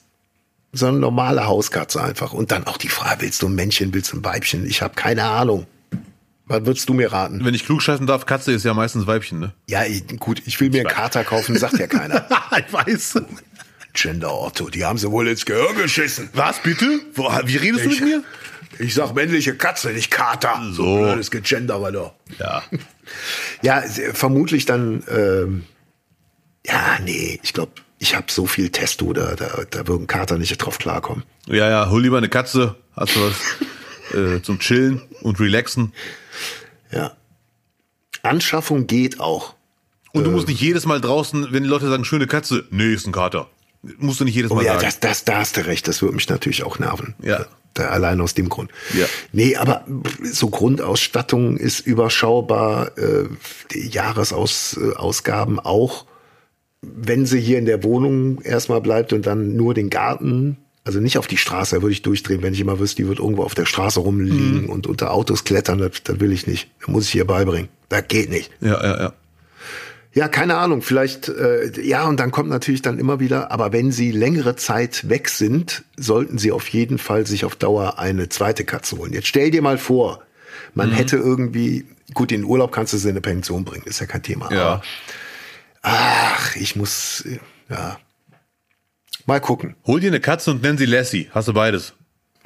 [0.72, 2.32] sondern eine normale Hauskatze einfach.
[2.32, 4.66] Und dann auch die Frage, willst du ein Männchen, willst du ein Weibchen?
[4.66, 5.66] Ich habe keine Ahnung.
[6.46, 7.44] Was würdest du mir raten?
[7.44, 9.52] Wenn ich klug scheißen darf, Katze ist ja meistens Weibchen, ne?
[9.68, 12.26] Ja, ich, gut, ich will mir einen Kater kaufen, sagt ja keiner.
[12.58, 13.22] ich weiß.
[13.94, 16.30] Gender Otto, die haben sie wohl ins Gehör geschissen.
[16.34, 17.00] Was, bitte?
[17.14, 18.24] Wo, wie redest du mit mir?
[18.78, 20.60] Ich sag männliche Katze, nicht Kater.
[20.72, 21.14] So.
[21.14, 22.14] Das Gegender war doch.
[22.38, 22.62] Ja.
[23.60, 25.64] Ja, vermutlich dann, ähm,
[26.66, 27.72] ja, nee, ich glaube,
[28.02, 31.22] ich habe so viel Testo, da, da, da würden Kater nicht drauf klarkommen.
[31.46, 35.92] Ja, ja, hol lieber eine Katze, hast du was äh, zum Chillen und Relaxen.
[36.90, 37.12] Ja.
[38.22, 39.54] Anschaffung geht auch.
[40.12, 43.06] Und du musst nicht jedes Mal draußen, wenn die Leute sagen, schöne Katze, nee, ist
[43.06, 43.48] ein Kater.
[43.98, 44.84] Musst du nicht jedes Oh Mal ja, sagen.
[44.84, 47.14] das, das, da hast du recht, das würde mich natürlich auch nerven.
[47.22, 47.46] Ja.
[47.74, 48.72] Da, allein aus dem Grund.
[48.94, 49.06] Ja.
[49.30, 49.84] Nee, aber
[50.24, 53.28] so Grundausstattung ist überschaubar, äh,
[53.72, 56.04] die Jahresausgaben auch.
[56.82, 61.16] Wenn sie hier in der Wohnung erstmal bleibt und dann nur den Garten Also nicht
[61.16, 63.54] auf die Straße, da würde ich durchdrehen, wenn ich immer wüsste, die wird irgendwo auf
[63.54, 66.70] der Straße rumliegen und unter Autos klettern, das, das will ich nicht.
[66.80, 67.68] Das muss ich ihr beibringen.
[67.88, 68.50] Das geht nicht.
[68.60, 69.12] Ja, ja, ja.
[70.14, 73.92] Ja, keine Ahnung, vielleicht, äh, ja, und dann kommt natürlich dann immer wieder, aber wenn
[73.92, 78.64] sie längere Zeit weg sind, sollten sie auf jeden Fall sich auf Dauer eine zweite
[78.64, 79.14] Katze holen.
[79.14, 80.22] Jetzt stell dir mal vor,
[80.74, 84.00] man hätte irgendwie, gut, in den Urlaub kannst du sie in eine Pension bringen, ist
[84.00, 84.52] ja kein Thema.
[84.52, 84.64] Ja.
[84.64, 84.82] Aber,
[85.82, 87.24] ach, ich muss,
[87.68, 87.98] ja,
[89.26, 89.76] mal gucken.
[89.86, 91.28] Hol dir eine Katze und nenn sie Lassie.
[91.32, 91.94] Hast du beides?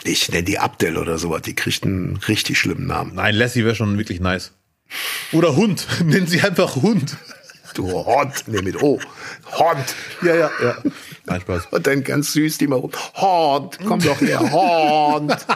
[0.05, 3.14] Ich nenne die Abdel oder sowas, die kriegt einen richtig schlimmen Namen.
[3.14, 4.53] Nein, Lassie wäre schon wirklich nice.
[5.32, 5.87] Oder Hund.
[6.05, 7.16] Nenn sie einfach Hund.
[7.74, 8.99] Du Hond, nee, mit O.
[9.59, 9.95] Hond.
[10.22, 10.76] Ja, ja, ja.
[11.26, 11.66] Nein, Spaß.
[11.72, 12.91] Und dann ganz süß die mal rum.
[13.14, 15.37] Hond, komm doch her, Hond.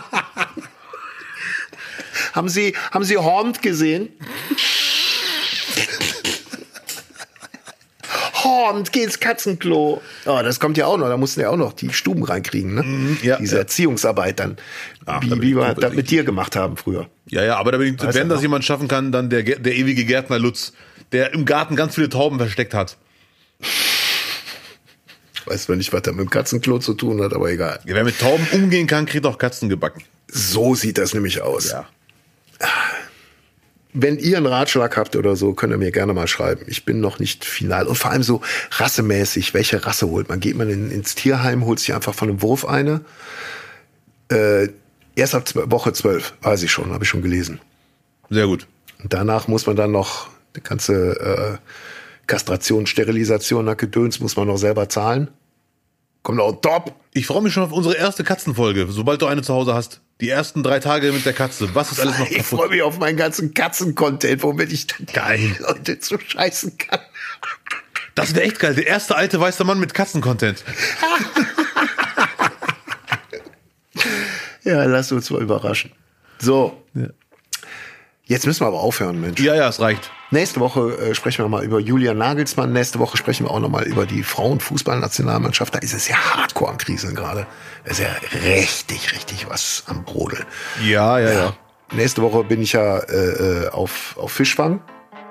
[2.34, 4.10] haben Sie, haben Sie Hond gesehen?
[8.50, 10.02] Hond, geh ins Katzenklo.
[10.26, 11.08] Oh, das kommt ja auch noch.
[11.08, 13.16] Da mussten ja auch noch die Stuben reinkriegen, ne?
[13.22, 13.60] ja, Diese ja.
[13.60, 14.56] Erziehungsarbeit dann.
[15.06, 17.08] Ach, da wie bin wie wir das mit dir gemacht haben früher.
[17.28, 18.42] Ja, ja, aber da bin ich, wenn er das noch.
[18.42, 20.72] jemand schaffen kann, dann der, der ewige Gärtner Lutz,
[21.12, 22.96] der im Garten ganz viele Tauben versteckt hat.
[25.46, 27.80] Weiß zwar nicht, was das mit dem Katzenklo zu tun hat, aber egal.
[27.84, 30.02] Ja, wer mit Tauben umgehen kann, kriegt auch Katzen gebacken.
[30.28, 31.70] So sieht das nämlich aus.
[31.70, 31.88] Ja.
[33.92, 36.64] Wenn ihr einen Ratschlag habt oder so, könnt ihr mir gerne mal schreiben.
[36.68, 37.86] Ich bin noch nicht final.
[37.86, 40.38] Und vor allem so rassemäßig, welche Rasse holt man?
[40.38, 43.00] Geht man in, ins Tierheim, holt sich einfach von einem Wurf eine?
[44.30, 44.68] Äh,
[45.16, 47.60] erst ab Woche zwölf, weiß ich schon, habe ich schon gelesen.
[48.28, 48.66] Sehr gut.
[49.02, 51.58] Und danach muss man dann noch die ganze äh,
[52.26, 55.28] Kastration, Sterilisation, nach Gedöns muss man noch selber zahlen.
[56.22, 56.94] Kommt auch top.
[57.12, 60.00] Ich freue mich schon auf unsere erste Katzenfolge, sobald du eine zu Hause hast.
[60.20, 61.74] Die ersten drei Tage mit der Katze.
[61.74, 62.58] Was ist alles noch Ich kaputt?
[62.58, 65.38] freue mich auf meinen ganzen Katzen-Content, womit ich dann Geil.
[65.38, 67.00] die Leute zu scheißen kann.
[68.14, 68.74] Das wäre echt geil.
[68.74, 70.62] Der erste alte weiße Mann mit Katzencontent.
[74.62, 75.90] Ja, lass uns mal überraschen.
[76.38, 76.82] So.
[78.30, 79.40] Jetzt müssen wir aber aufhören, Mensch.
[79.40, 80.08] Ja, ja, es reicht.
[80.30, 82.72] Nächste Woche äh, sprechen wir mal über Julian Nagelsmann.
[82.72, 85.74] Nächste Woche sprechen wir auch noch mal über die Frauenfußballnationalmannschaft.
[85.74, 87.48] Da ist es ja hardcore am Kriseln gerade.
[87.84, 88.06] Da ist ja
[88.44, 90.44] richtig, richtig was am Brodeln.
[90.86, 91.56] Ja, ja, ja.
[91.92, 94.80] Nächste Woche bin ich ja äh, äh, auf, auf Fischfang.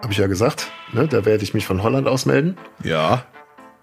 [0.01, 0.69] Habe ich ja gesagt.
[0.91, 1.07] Ne?
[1.07, 2.57] Da werde ich mich von Holland aus melden.
[2.83, 3.23] Ja.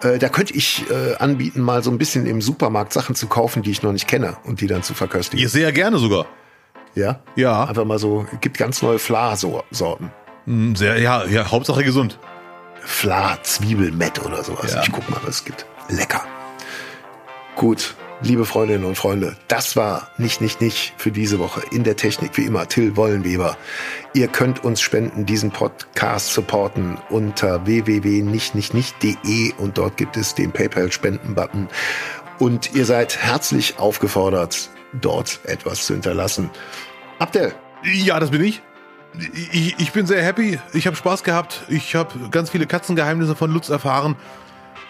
[0.02, 3.62] Äh, da könnte ich äh, anbieten, mal so ein bisschen im Supermarkt Sachen zu kaufen,
[3.62, 5.48] die ich noch nicht kenne und die dann zu verköstigen.
[5.58, 6.26] Ja gerne sogar.
[6.96, 7.20] Ja?
[7.36, 7.64] Ja.
[7.64, 10.10] Einfach mal so, gibt ganz neue Fla-Sorten.
[10.46, 12.18] Hm, Sehr, ja, ja, Hauptsache gesund.
[12.80, 14.72] Fla, Zwiebelmett oder sowas.
[14.72, 14.82] Ja.
[14.82, 15.66] Ich guck mal, was es gibt.
[15.88, 16.22] Lecker.
[17.54, 21.62] Gut, liebe Freundinnen und Freunde, das war nicht, nicht, nicht für diese Woche.
[21.70, 23.56] In der Technik wie immer Till Wollenweber.
[24.14, 31.68] Ihr könnt uns spenden, diesen Podcast supporten unter www.nichtnichtnicht.de und dort gibt es den PayPal-Spenden-Button.
[32.38, 34.70] Und ihr seid herzlich aufgefordert,
[35.00, 36.50] dort etwas zu hinterlassen.
[37.18, 38.62] Abdel, Ja, das bin ich.
[39.52, 40.58] Ich, ich bin sehr happy.
[40.74, 41.62] Ich habe Spaß gehabt.
[41.68, 44.16] Ich habe ganz viele Katzengeheimnisse von Lutz erfahren.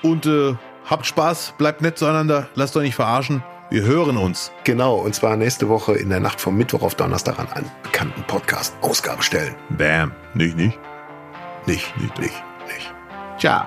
[0.02, 0.54] Und äh,
[0.84, 3.42] habt Spaß, bleibt nett zueinander, lasst euch nicht verarschen.
[3.70, 4.52] Wir hören uns.
[4.64, 8.22] Genau, und zwar nächste Woche in der Nacht vom Mittwoch auf Donnerstag an einen bekannten
[8.24, 9.56] Podcast Ausgabe stellen.
[9.70, 10.12] Bam.
[10.34, 10.78] Nicht, nicht.
[11.66, 12.94] Nicht, nicht, nicht, nicht.
[13.38, 13.66] Ciao.